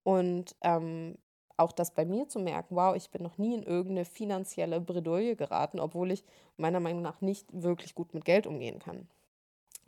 Und 0.03 0.57
ähm, 0.63 1.17
auch 1.57 1.73
das 1.73 1.93
bei 1.93 2.05
mir 2.05 2.29
zu 2.29 2.39
merken, 2.39 2.77
wow, 2.77 2.95
ich 2.95 3.11
bin 3.11 3.23
noch 3.23 3.39
nie 3.39 3.55
in 3.55 3.63
irgendeine 3.63 4.05
finanzielle 4.05 4.81
Bredouille 4.81 5.37
geraten, 5.37 5.81
obwohl 5.81 6.11
ich 6.11 6.25
meiner 6.57 6.81
Meinung 6.81 7.03
nach 7.03 7.21
nicht 7.21 7.47
wirklich 7.51 7.95
gut 7.95 8.15
mit 8.15 8.25
Geld 8.25 8.47
umgehen 8.47 8.79
kann. 8.79 9.09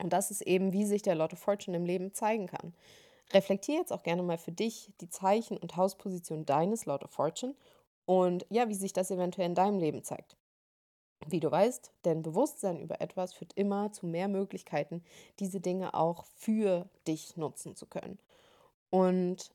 Und 0.01 0.13
das 0.13 0.31
ist 0.31 0.41
eben, 0.41 0.73
wie 0.73 0.85
sich 0.85 1.01
der 1.01 1.15
Lord 1.15 1.33
of 1.33 1.39
Fortune 1.39 1.77
im 1.77 1.85
Leben 1.85 2.13
zeigen 2.13 2.47
kann. 2.47 2.73
Reflektiere 3.33 3.79
jetzt 3.79 3.93
auch 3.93 4.03
gerne 4.03 4.23
mal 4.23 4.37
für 4.37 4.51
dich 4.51 4.91
die 5.01 5.09
Zeichen 5.09 5.57
und 5.57 5.75
Hausposition 5.75 6.45
deines 6.45 6.85
Lord 6.85 7.03
of 7.03 7.11
Fortune 7.11 7.53
und 8.05 8.45
ja, 8.49 8.69
wie 8.69 8.73
sich 8.73 8.93
das 8.93 9.11
eventuell 9.11 9.47
in 9.47 9.55
deinem 9.55 9.77
Leben 9.77 10.03
zeigt. 10.03 10.35
Wie 11.27 11.41
du 11.41 11.51
weißt, 11.51 11.91
denn 12.05 12.23
Bewusstsein 12.23 12.79
über 12.79 13.01
etwas 13.01 13.33
führt 13.33 13.53
immer 13.53 13.91
zu 13.91 14.07
mehr 14.07 14.27
Möglichkeiten, 14.27 15.03
diese 15.39 15.59
Dinge 15.59 15.93
auch 15.93 16.23
für 16.37 16.89
dich 17.07 17.35
nutzen 17.35 17.75
zu 17.75 17.85
können. 17.85 18.17
Und 18.89 19.51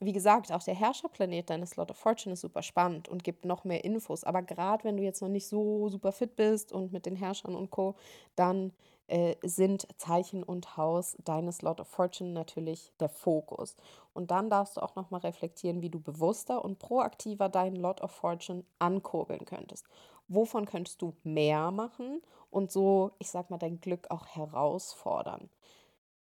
wie 0.00 0.12
gesagt, 0.12 0.52
auch 0.52 0.62
der 0.62 0.74
Herrscherplanet 0.74 1.50
deines 1.50 1.70
Slot 1.70 1.90
of 1.90 1.96
Fortune 1.96 2.34
ist 2.34 2.42
super 2.42 2.62
spannend 2.62 3.08
und 3.08 3.24
gibt 3.24 3.44
noch 3.44 3.64
mehr 3.64 3.84
Infos. 3.84 4.24
Aber 4.24 4.42
gerade 4.42 4.84
wenn 4.84 4.96
du 4.96 5.02
jetzt 5.02 5.22
noch 5.22 5.28
nicht 5.28 5.48
so 5.48 5.88
super 5.88 6.12
fit 6.12 6.36
bist 6.36 6.72
und 6.72 6.92
mit 6.92 7.06
den 7.06 7.16
Herrschern 7.16 7.54
und 7.56 7.70
Co., 7.70 7.96
dann 8.36 8.72
äh, 9.08 9.34
sind 9.42 9.88
Zeichen 9.96 10.42
und 10.44 10.76
Haus 10.76 11.16
deines 11.24 11.62
Lord 11.62 11.80
of 11.80 11.88
Fortune 11.88 12.30
natürlich 12.32 12.92
der 13.00 13.08
Fokus. 13.08 13.74
Und 14.12 14.30
dann 14.30 14.50
darfst 14.50 14.76
du 14.76 14.82
auch 14.82 14.94
nochmal 14.94 15.20
reflektieren, 15.22 15.82
wie 15.82 15.90
du 15.90 15.98
bewusster 16.00 16.64
und 16.64 16.78
proaktiver 16.78 17.48
deinen 17.48 17.76
Lord 17.76 18.00
of 18.02 18.10
Fortune 18.12 18.64
ankurbeln 18.78 19.44
könntest. 19.46 19.86
Wovon 20.28 20.66
könntest 20.66 21.00
du 21.02 21.14
mehr 21.24 21.70
machen 21.70 22.22
und 22.50 22.70
so, 22.70 23.12
ich 23.18 23.30
sag 23.30 23.50
mal, 23.50 23.58
dein 23.58 23.80
Glück 23.80 24.10
auch 24.10 24.26
herausfordern? 24.26 25.48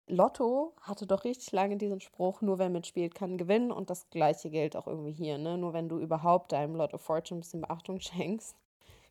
Lotto 0.07 0.75
hatte 0.83 1.07
doch 1.07 1.25
richtig 1.25 1.53
lange 1.53 1.77
diesen 1.77 2.01
Spruch, 2.01 2.43
nur 2.43 2.59
wer 2.59 2.69
mitspielt, 2.69 3.15
kann 3.15 3.39
gewinnen. 3.39 3.73
Und 3.73 3.91
das 3.91 4.09
gleiche 4.11 4.51
gilt 4.51 4.77
auch 4.77 4.87
irgendwie 4.87 5.13
hier. 5.13 5.39
Ne? 5.39 5.57
Nur 5.57 5.73
wenn 5.73 5.89
du 5.89 5.99
überhaupt 5.99 6.53
deinem 6.53 6.77
Lotto 6.77 6.99
Fortune 6.99 7.39
ein 7.39 7.41
bisschen 7.41 7.63
Beachtung 7.63 8.01
schenkst, 8.01 8.55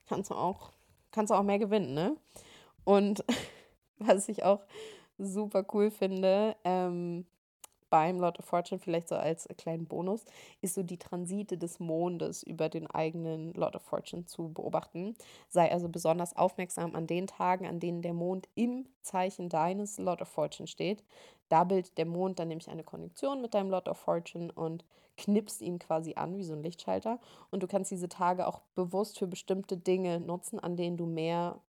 kannst 0.07 0.29
du 0.29 0.35
auch, 0.35 0.71
kannst 1.11 1.31
du 1.31 1.35
auch 1.35 1.43
mehr 1.43 1.59
gewinnen. 1.59 1.93
Ne? 1.93 2.15
Und 2.83 3.23
was 3.97 4.29
ich 4.29 4.43
auch 4.43 4.61
super 5.17 5.65
cool 5.73 5.89
finde, 5.91 6.55
ähm, 6.63 7.25
beim 7.93 8.19
Lord 8.19 8.39
of 8.39 8.45
Fortune 8.45 8.79
vielleicht 8.79 9.07
so 9.07 9.13
als 9.13 9.47
kleinen 9.55 9.85
Bonus, 9.85 10.25
ist 10.61 10.73
so 10.73 10.81
die 10.81 10.97
Transite 10.97 11.59
des 11.59 11.79
Mondes 11.79 12.41
über 12.41 12.67
den 12.67 12.87
eigenen 12.87 13.53
Lord 13.53 13.75
of 13.75 13.83
Fortune 13.83 14.25
zu 14.25 14.51
beobachten. 14.51 15.15
Sei 15.47 15.71
also 15.71 15.89
besonders 15.89 16.35
aufmerksam 16.35 16.95
an 16.95 17.05
den 17.05 17.27
Tagen, 17.27 17.67
an 17.67 17.79
denen 17.79 18.01
der 18.01 18.15
Mond 18.15 18.49
im 18.55 18.87
Zeichen 19.03 19.47
deines 19.47 19.99
Lord 19.99 20.23
of 20.23 20.27
Fortune 20.27 20.65
steht. 20.65 21.03
Da 21.49 21.65
bildet 21.65 21.95
der 21.99 22.07
Mond 22.07 22.39
dann 22.39 22.47
nämlich 22.47 22.67
eine 22.67 22.83
Konjunktion 22.83 23.43
mit 23.43 23.53
deinem 23.53 23.69
Lord 23.69 23.87
of 23.87 23.99
Fortune 23.99 24.51
und 24.51 24.83
knipst 25.17 25.61
ihn 25.61 25.77
quasi 25.77 26.15
an 26.15 26.35
wie 26.35 26.43
so 26.43 26.53
ein 26.53 26.63
Lichtschalter. 26.63 27.19
Und 27.51 27.61
du 27.61 27.67
kannst 27.67 27.91
diese 27.91 28.09
Tage 28.09 28.47
auch 28.47 28.61
bewusst 28.73 29.19
für 29.19 29.27
bestimmte 29.27 29.77
Dinge 29.77 30.19
nutzen, 30.19 30.59
an 30.59 30.77
denen 30.77 30.97
du 30.97 31.05
mehr 31.05 31.61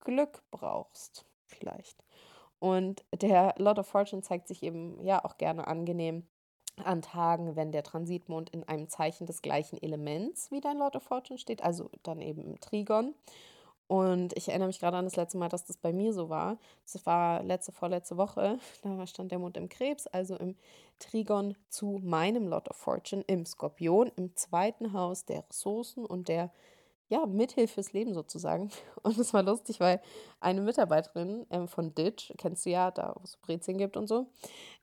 Glück 0.00 0.42
brauchst. 0.50 1.24
Vielleicht. 1.46 2.02
Und 2.60 3.04
der 3.12 3.54
Lord 3.58 3.78
of 3.78 3.86
Fortune 3.86 4.22
zeigt 4.22 4.48
sich 4.48 4.62
eben 4.62 5.02
ja 5.04 5.24
auch 5.24 5.38
gerne 5.38 5.66
angenehm 5.66 6.26
an 6.84 7.02
Tagen, 7.02 7.56
wenn 7.56 7.72
der 7.72 7.82
Transitmond 7.82 8.50
in 8.50 8.64
einem 8.64 8.88
Zeichen 8.88 9.26
des 9.26 9.42
gleichen 9.42 9.80
Elements 9.82 10.50
wie 10.50 10.60
dein 10.60 10.78
Lord 10.78 10.96
of 10.96 11.02
Fortune 11.02 11.38
steht, 11.38 11.62
also 11.62 11.90
dann 12.02 12.20
eben 12.20 12.42
im 12.42 12.60
Trigon. 12.60 13.14
Und 13.88 14.36
ich 14.36 14.48
erinnere 14.48 14.66
mich 14.66 14.80
gerade 14.80 14.98
an 14.98 15.06
das 15.06 15.16
letzte 15.16 15.38
Mal, 15.38 15.48
dass 15.48 15.64
das 15.64 15.78
bei 15.78 15.94
mir 15.94 16.12
so 16.12 16.28
war. 16.28 16.58
Das 16.92 17.06
war 17.06 17.42
letzte, 17.42 17.72
vorletzte 17.72 18.16
Woche. 18.18 18.58
Da 18.82 19.06
stand 19.06 19.32
der 19.32 19.38
Mond 19.38 19.56
im 19.56 19.70
Krebs, 19.70 20.06
also 20.06 20.36
im 20.36 20.56
Trigon 20.98 21.56
zu 21.70 21.98
meinem 22.02 22.48
Lord 22.48 22.68
of 22.68 22.76
Fortune 22.76 23.24
im 23.26 23.46
Skorpion, 23.46 24.12
im 24.16 24.36
zweiten 24.36 24.92
Haus 24.92 25.24
der 25.24 25.44
Ressourcen 25.48 26.04
und 26.04 26.28
der 26.28 26.50
ja, 27.08 27.24
Mithilfe 27.26 27.74
fürs 27.74 27.92
Leben 27.92 28.14
sozusagen. 28.14 28.70
Und 29.02 29.18
es 29.18 29.32
war 29.32 29.42
lustig, 29.42 29.80
weil 29.80 30.00
eine 30.40 30.60
Mitarbeiterin 30.60 31.46
ähm, 31.50 31.68
von 31.68 31.94
Ditch, 31.94 32.32
kennst 32.36 32.66
du 32.66 32.70
ja, 32.70 32.90
da 32.90 33.14
wo 33.16 33.24
es 33.24 33.36
Brezeln 33.38 33.78
gibt 33.78 33.96
und 33.96 34.06
so, 34.06 34.26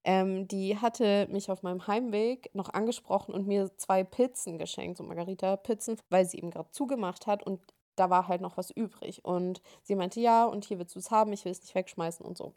ähm, 0.04 0.48
die 0.48 0.78
hatte 0.78 1.28
mich 1.30 1.52
auf 1.52 1.64
meinem 1.64 1.88
Heimweg 1.88 2.50
noch 2.54 2.70
angesprochen 2.74 3.34
und 3.34 3.48
mir 3.48 3.76
zwei 3.78 4.04
Pizzen 4.04 4.58
geschenkt, 4.58 4.98
so 4.98 5.04
Margarita-Pizzen, 5.04 5.98
weil 6.10 6.26
sie 6.26 6.38
eben 6.38 6.52
gerade 6.52 6.72
zugemacht 6.72 7.28
hat 7.28 7.44
und 7.44 7.60
da 7.96 8.10
war 8.10 8.28
halt 8.28 8.42
noch 8.42 8.58
was 8.58 8.72
übrig. 8.72 9.24
Und 9.24 9.62
sie 9.84 9.96
meinte, 9.96 10.20
ja, 10.20 10.46
und 10.46 10.66
hier 10.66 10.80
willst 10.80 10.96
du 10.96 11.00
es 11.00 11.12
haben, 11.12 11.32
ich 11.32 11.46
will 11.46 11.52
es 11.52 11.62
nicht 11.62 11.76
wegschmeißen 11.76 12.26
und 12.26 12.38
so. 12.38 12.54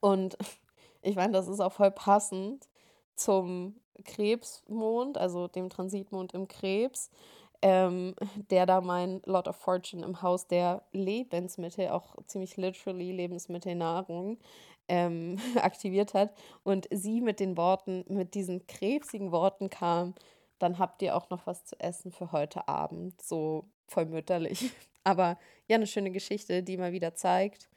Und 0.00 0.36
ich 1.02 1.16
meine, 1.16 1.32
das 1.32 1.48
ist 1.48 1.60
auch 1.60 1.72
voll 1.72 1.90
passend 1.90 2.68
zum 3.14 3.80
Krebsmond, 4.04 5.18
also 5.18 5.48
dem 5.48 5.70
Transitmond 5.70 6.34
im 6.34 6.48
Krebs 6.48 7.10
ähm, 7.62 8.14
der 8.50 8.66
da 8.66 8.80
mein 8.80 9.22
Lot 9.24 9.48
of 9.48 9.56
Fortune 9.56 10.04
im 10.04 10.22
Haus 10.22 10.46
der 10.46 10.82
Lebensmittel, 10.92 11.88
auch 11.88 12.16
ziemlich 12.26 12.56
literally 12.56 13.12
Lebensmittel, 13.12 13.74
Nahrung, 13.74 14.38
ähm, 14.88 15.38
aktiviert 15.56 16.14
hat. 16.14 16.34
Und 16.62 16.88
sie 16.90 17.20
mit 17.20 17.40
den 17.40 17.56
Worten, 17.56 18.04
mit 18.08 18.34
diesen 18.34 18.66
krebsigen 18.66 19.32
Worten 19.32 19.70
kam, 19.70 20.14
dann 20.58 20.78
habt 20.78 21.02
ihr 21.02 21.16
auch 21.16 21.30
noch 21.30 21.46
was 21.46 21.64
zu 21.64 21.78
essen 21.80 22.10
für 22.10 22.32
heute 22.32 22.66
Abend. 22.68 23.20
So 23.22 23.64
voll 23.86 24.06
mütterlich. 24.06 24.70
Aber 25.04 25.38
ja, 25.68 25.76
eine 25.76 25.86
schöne 25.86 26.10
Geschichte, 26.10 26.62
die 26.62 26.76
mal 26.76 26.92
wieder 26.92 27.14
zeigt, 27.14 27.68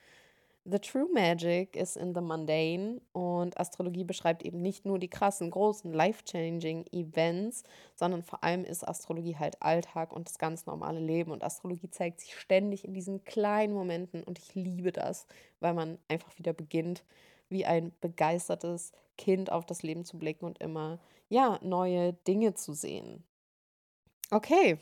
The 0.63 0.77
True 0.77 1.07
Magic 1.11 1.75
is 1.75 1.95
in 1.95 2.13
the 2.13 2.21
Mundane 2.21 3.01
und 3.13 3.59
Astrologie 3.59 4.03
beschreibt 4.03 4.43
eben 4.43 4.61
nicht 4.61 4.85
nur 4.85 4.99
die 4.99 5.07
krassen, 5.07 5.49
großen, 5.49 5.91
life-changing 5.91 6.85
Events, 6.91 7.63
sondern 7.95 8.21
vor 8.21 8.43
allem 8.43 8.63
ist 8.63 8.87
Astrologie 8.87 9.37
halt 9.37 9.59
Alltag 9.59 10.13
und 10.13 10.29
das 10.29 10.37
ganz 10.37 10.67
normale 10.67 10.99
Leben. 10.99 11.31
Und 11.31 11.43
Astrologie 11.43 11.89
zeigt 11.89 12.19
sich 12.19 12.35
ständig 12.35 12.85
in 12.85 12.93
diesen 12.93 13.23
kleinen 13.23 13.73
Momenten 13.73 14.23
und 14.23 14.37
ich 14.37 14.53
liebe 14.53 14.91
das, 14.91 15.25
weil 15.61 15.73
man 15.73 15.97
einfach 16.07 16.37
wieder 16.37 16.53
beginnt, 16.53 17.03
wie 17.49 17.65
ein 17.65 17.91
begeistertes 17.99 18.91
Kind 19.17 19.51
auf 19.51 19.65
das 19.65 19.81
Leben 19.81 20.05
zu 20.05 20.19
blicken 20.19 20.45
und 20.45 20.59
immer, 20.59 20.99
ja, 21.27 21.59
neue 21.63 22.13
Dinge 22.13 22.53
zu 22.53 22.73
sehen. 22.73 23.23
Okay, 24.29 24.77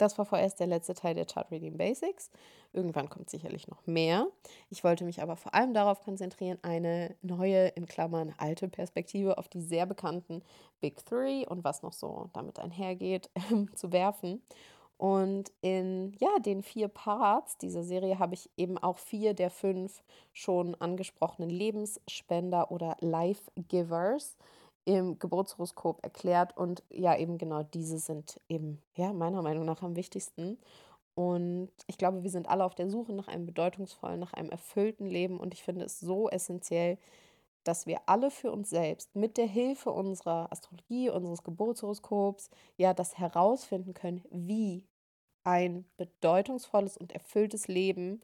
das 0.00 0.16
war 0.18 0.24
vorerst 0.24 0.60
der 0.60 0.66
letzte 0.66 0.94
Teil 0.94 1.14
der 1.14 1.26
Chart 1.26 1.50
Reading 1.50 1.76
Basics. 1.76 2.30
Irgendwann 2.72 3.08
kommt 3.08 3.28
sicherlich 3.28 3.68
noch 3.68 3.86
mehr. 3.86 4.26
Ich 4.70 4.84
wollte 4.84 5.04
mich 5.04 5.20
aber 5.20 5.36
vor 5.36 5.54
allem 5.54 5.74
darauf 5.74 6.00
konzentrieren, 6.00 6.58
eine 6.62 7.16
neue, 7.22 7.68
in 7.68 7.86
Klammern 7.86 8.32
alte 8.38 8.68
Perspektive 8.68 9.38
auf 9.38 9.48
die 9.48 9.60
sehr 9.60 9.86
bekannten 9.86 10.42
Big 10.80 11.04
Three 11.04 11.44
und 11.46 11.64
was 11.64 11.82
noch 11.82 11.92
so 11.92 12.30
damit 12.32 12.58
einhergeht, 12.58 13.30
äh, 13.34 13.66
zu 13.74 13.92
werfen. 13.92 14.42
Und 14.96 15.50
in 15.62 16.12
ja, 16.18 16.38
den 16.40 16.62
vier 16.62 16.88
Parts 16.88 17.56
dieser 17.56 17.82
Serie 17.82 18.18
habe 18.18 18.34
ich 18.34 18.50
eben 18.58 18.76
auch 18.76 18.98
vier 18.98 19.32
der 19.32 19.50
fünf 19.50 20.02
schon 20.34 20.74
angesprochenen 20.74 21.48
Lebensspender 21.48 22.70
oder 22.70 22.96
Life 23.00 23.50
Givers 23.56 24.36
im 24.96 25.18
Geburtshoroskop 25.18 26.02
erklärt. 26.02 26.56
Und 26.56 26.82
ja, 26.90 27.16
eben 27.16 27.38
genau 27.38 27.62
diese 27.62 27.98
sind 27.98 28.40
eben, 28.48 28.82
ja, 28.96 29.12
meiner 29.12 29.42
Meinung 29.42 29.64
nach 29.64 29.82
am 29.82 29.96
wichtigsten. 29.96 30.58
Und 31.14 31.70
ich 31.86 31.98
glaube, 31.98 32.22
wir 32.22 32.30
sind 32.30 32.48
alle 32.48 32.64
auf 32.64 32.74
der 32.74 32.88
Suche 32.88 33.12
nach 33.12 33.28
einem 33.28 33.46
bedeutungsvollen, 33.46 34.20
nach 34.20 34.32
einem 34.32 34.50
erfüllten 34.50 35.06
Leben. 35.06 35.38
Und 35.38 35.54
ich 35.54 35.62
finde 35.62 35.84
es 35.84 36.00
so 36.00 36.28
essentiell, 36.28 36.98
dass 37.64 37.86
wir 37.86 38.00
alle 38.06 38.30
für 38.30 38.50
uns 38.50 38.70
selbst 38.70 39.14
mit 39.14 39.36
der 39.36 39.46
Hilfe 39.46 39.90
unserer 39.90 40.50
Astrologie, 40.50 41.10
unseres 41.10 41.42
Geburtshoroskops, 41.42 42.50
ja, 42.76 42.94
das 42.94 43.18
herausfinden 43.18 43.94
können, 43.94 44.24
wie 44.30 44.86
ein 45.44 45.84
bedeutungsvolles 45.96 46.96
und 46.96 47.12
erfülltes 47.12 47.68
Leben, 47.68 48.22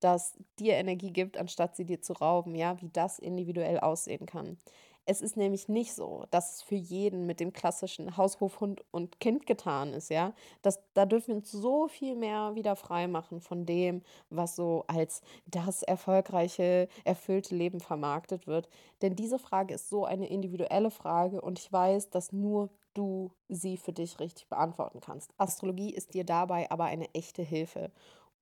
das 0.00 0.36
dir 0.58 0.74
Energie 0.74 1.10
gibt, 1.10 1.38
anstatt 1.38 1.76
sie 1.76 1.84
dir 1.84 2.00
zu 2.00 2.14
rauben, 2.14 2.54
ja, 2.54 2.80
wie 2.80 2.88
das 2.88 3.18
individuell 3.18 3.80
aussehen 3.80 4.26
kann. 4.26 4.58
Es 5.06 5.20
ist 5.20 5.36
nämlich 5.36 5.68
nicht 5.68 5.94
so, 5.94 6.24
dass 6.30 6.56
es 6.56 6.62
für 6.62 6.74
jeden 6.74 7.26
mit 7.26 7.38
dem 7.38 7.52
klassischen 7.52 8.16
Haushof, 8.16 8.60
Hund 8.60 8.84
und 8.90 9.20
Kind 9.20 9.46
getan 9.46 9.92
ist, 9.92 10.08
ja. 10.08 10.32
Das, 10.62 10.80
da 10.94 11.04
dürfen 11.04 11.28
wir 11.28 11.36
uns 11.36 11.50
so 11.50 11.88
viel 11.88 12.16
mehr 12.16 12.54
wieder 12.54 12.74
frei 12.74 13.06
machen 13.06 13.40
von 13.40 13.66
dem, 13.66 14.02
was 14.30 14.56
so 14.56 14.84
als 14.86 15.20
das 15.46 15.82
erfolgreiche, 15.82 16.88
erfüllte 17.04 17.54
Leben 17.54 17.80
vermarktet 17.80 18.46
wird. 18.46 18.68
Denn 19.02 19.14
diese 19.14 19.38
Frage 19.38 19.74
ist 19.74 19.90
so 19.90 20.06
eine 20.06 20.28
individuelle 20.28 20.90
Frage 20.90 21.40
und 21.40 21.58
ich 21.58 21.70
weiß, 21.70 22.10
dass 22.10 22.32
nur 22.32 22.70
du 22.94 23.30
sie 23.48 23.76
für 23.76 23.92
dich 23.92 24.20
richtig 24.20 24.48
beantworten 24.48 25.00
kannst. 25.00 25.34
Astrologie 25.36 25.92
ist 25.92 26.14
dir 26.14 26.24
dabei 26.24 26.70
aber 26.70 26.84
eine 26.84 27.12
echte 27.14 27.42
Hilfe. 27.42 27.90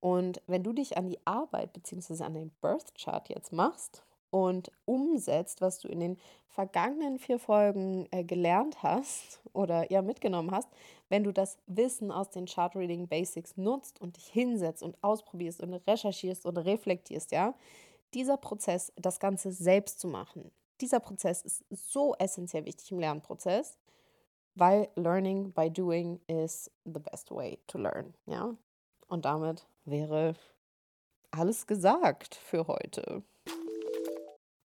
Und 0.01 0.43
wenn 0.47 0.63
du 0.63 0.73
dich 0.73 0.97
an 0.97 1.07
die 1.07 1.19
Arbeit 1.25 1.73
bzw. 1.73 2.25
an 2.25 2.35
den 2.35 2.51
Birth 2.61 2.95
Chart 2.97 3.29
jetzt 3.29 3.53
machst, 3.53 4.05
und 4.33 4.73
umsetzt, 4.87 5.61
was 5.61 5.79
du 5.79 5.89
in 5.89 6.01
den 6.01 6.19
vergangenen 6.49 7.19
vier 7.19 7.39
Folgen 7.39 8.09
äh, 8.11 8.25
gelernt 8.25 8.83
hast 8.83 9.43
oder 9.53 9.91
ja 9.93 10.03
mitgenommen 10.03 10.51
hast, 10.51 10.69
wenn 11.11 11.23
du 11.23 11.33
das 11.33 11.59
Wissen 11.67 12.11
aus 12.11 12.31
den 12.31 12.47
Chart 12.47 12.75
Reading 12.75 13.07
Basics 13.07 13.57
nutzt 13.57 14.01
und 14.01 14.17
dich 14.17 14.27
hinsetzt 14.27 14.83
und 14.83 14.97
ausprobierst 15.05 15.61
und 15.61 15.75
recherchierst 15.75 16.47
und 16.47 16.57
reflektierst, 16.57 17.31
ja, 17.31 17.55
dieser 18.15 18.39
Prozess, 18.39 18.93
das 18.97 19.21
Ganze 19.21 19.53
selbst 19.53 20.01
zu 20.01 20.09
machen, 20.09 20.51
dieser 20.81 21.01
Prozess 21.01 21.43
ist 21.43 21.63
so 21.71 22.15
essentiell 22.19 22.65
wichtig 22.65 22.91
im 22.91 23.01
Lernprozess, 23.01 23.77
weil 24.55 24.89
Learning 24.97 25.53
by 25.53 25.71
Doing 25.71 26.21
is 26.27 26.71
the 26.85 27.01
best 27.01 27.31
way 27.31 27.59
to 27.67 27.79
learn, 27.79 28.15
ja. 28.27 28.55
Und 29.09 29.27
damit 29.27 29.67
wäre 29.85 30.35
alles 31.31 31.67
gesagt 31.67 32.35
für 32.35 32.67
heute. 32.67 33.23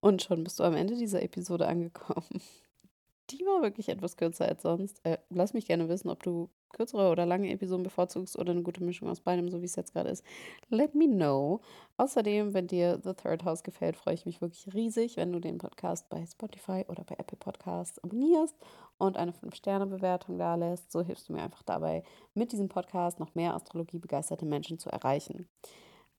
Und 0.01 0.23
schon 0.23 0.45
bist 0.45 0.61
du 0.61 0.65
am 0.65 0.75
Ende 0.75 0.95
dieser 0.97 1.23
Episode 1.23 1.67
angekommen. 1.67 2.25
Die 3.31 3.45
war 3.45 3.61
wirklich 3.61 3.91
etwas 3.91 4.17
kürzer 4.17 4.47
als 4.47 4.63
sonst. 4.63 5.05
Äh, 5.05 5.19
lass 5.29 5.53
mich 5.53 5.67
gerne 5.67 5.89
wissen, 5.91 6.09
ob 6.09 6.23
du 6.23 6.49
kürzere 6.71 7.11
oder 7.11 7.27
lange 7.27 7.51
Episoden 7.51 7.83
bevorzugst 7.83 8.39
oder 8.39 8.53
eine 8.53 8.63
gute 8.63 8.83
Mischung 8.83 9.09
aus 9.09 9.21
beidem, 9.21 9.51
so 9.51 9.61
wie 9.61 9.67
es 9.67 9.77
jetzt 9.77 9.93
gerade 9.93 10.09
ist. 10.09 10.25
Let 10.71 10.95
me 10.95 11.07
know. 11.07 11.61
Außerdem, 11.99 12.55
wenn 12.55 12.67
dir 12.69 13.01
The 13.03 13.13
Third 13.13 13.45
House 13.45 13.63
gefällt, 13.63 13.97
freue 13.97 14.15
ich 14.15 14.25
mich 14.25 14.41
wirklich 14.41 14.73
riesig, 14.73 15.17
wenn 15.17 15.33
du 15.33 15.41
den 15.41 15.59
Podcast 15.59 16.09
bei 16.09 16.25
Spotify 16.25 16.85
oder 16.89 17.05
bei 17.05 17.17
Apple 17.19 17.37
Podcasts 17.39 17.99
abonnierst 18.03 18.57
und 18.97 19.19
eine 19.19 19.33
5-Sterne-Bewertung 19.33 20.39
da 20.39 20.55
lässt. 20.55 20.91
So 20.91 21.03
hilfst 21.03 21.29
du 21.29 21.35
mir 21.35 21.43
einfach 21.43 21.63
dabei, 21.63 22.05
mit 22.33 22.53
diesem 22.53 22.69
Podcast 22.69 23.21
noch 23.21 23.35
mehr 23.35 23.55
astrologiebegeisterte 23.55 24.47
Menschen 24.47 24.79
zu 24.79 24.89
erreichen. 24.89 25.49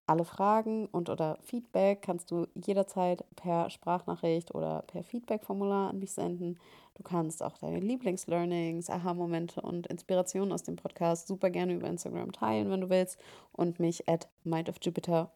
Alle 0.09 0.25
Fragen 0.25 0.87
und 0.87 1.07
oder 1.07 1.37
Feedback 1.43 2.01
kannst 2.01 2.31
du 2.31 2.47
jederzeit 2.55 3.23
per 3.35 3.69
Sprachnachricht 3.69 4.55
oder 4.55 4.81
per 4.87 5.03
Feedback-Formular 5.03 5.91
an 5.91 5.99
mich 5.99 6.13
senden. 6.13 6.57
Du 6.95 7.03
kannst 7.03 7.43
auch 7.43 7.59
deine 7.59 7.79
Lieblingslearnings, 7.79 8.89
Aha-Momente 8.89 9.61
und 9.61 9.85
Inspirationen 9.85 10.51
aus 10.51 10.63
dem 10.63 10.77
Podcast 10.77 11.27
super 11.27 11.51
gerne 11.51 11.75
über 11.75 11.87
Instagram 11.87 12.31
teilen, 12.31 12.71
wenn 12.71 12.81
du 12.81 12.89
willst, 12.89 13.19
und 13.51 13.79
mich 13.79 14.09
at 14.09 14.27
mindofjupiter 14.43 15.31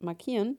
markieren. 0.00 0.56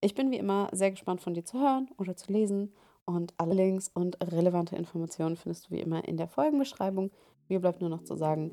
Ich 0.00 0.14
bin 0.14 0.30
wie 0.30 0.38
immer 0.38 0.70
sehr 0.72 0.90
gespannt 0.90 1.20
von 1.20 1.34
dir 1.34 1.44
zu 1.44 1.60
hören 1.60 1.90
oder 1.98 2.16
zu 2.16 2.32
lesen 2.32 2.72
und 3.04 3.34
alle 3.36 3.52
Links 3.52 3.90
und 3.92 4.16
relevante 4.22 4.74
Informationen 4.74 5.36
findest 5.36 5.66
du 5.66 5.72
wie 5.72 5.80
immer 5.80 6.08
in 6.08 6.16
der 6.16 6.28
Folgenbeschreibung. 6.28 7.10
Mir 7.48 7.60
bleibt 7.60 7.82
nur 7.82 7.90
noch 7.90 8.04
zu 8.04 8.16
sagen, 8.16 8.52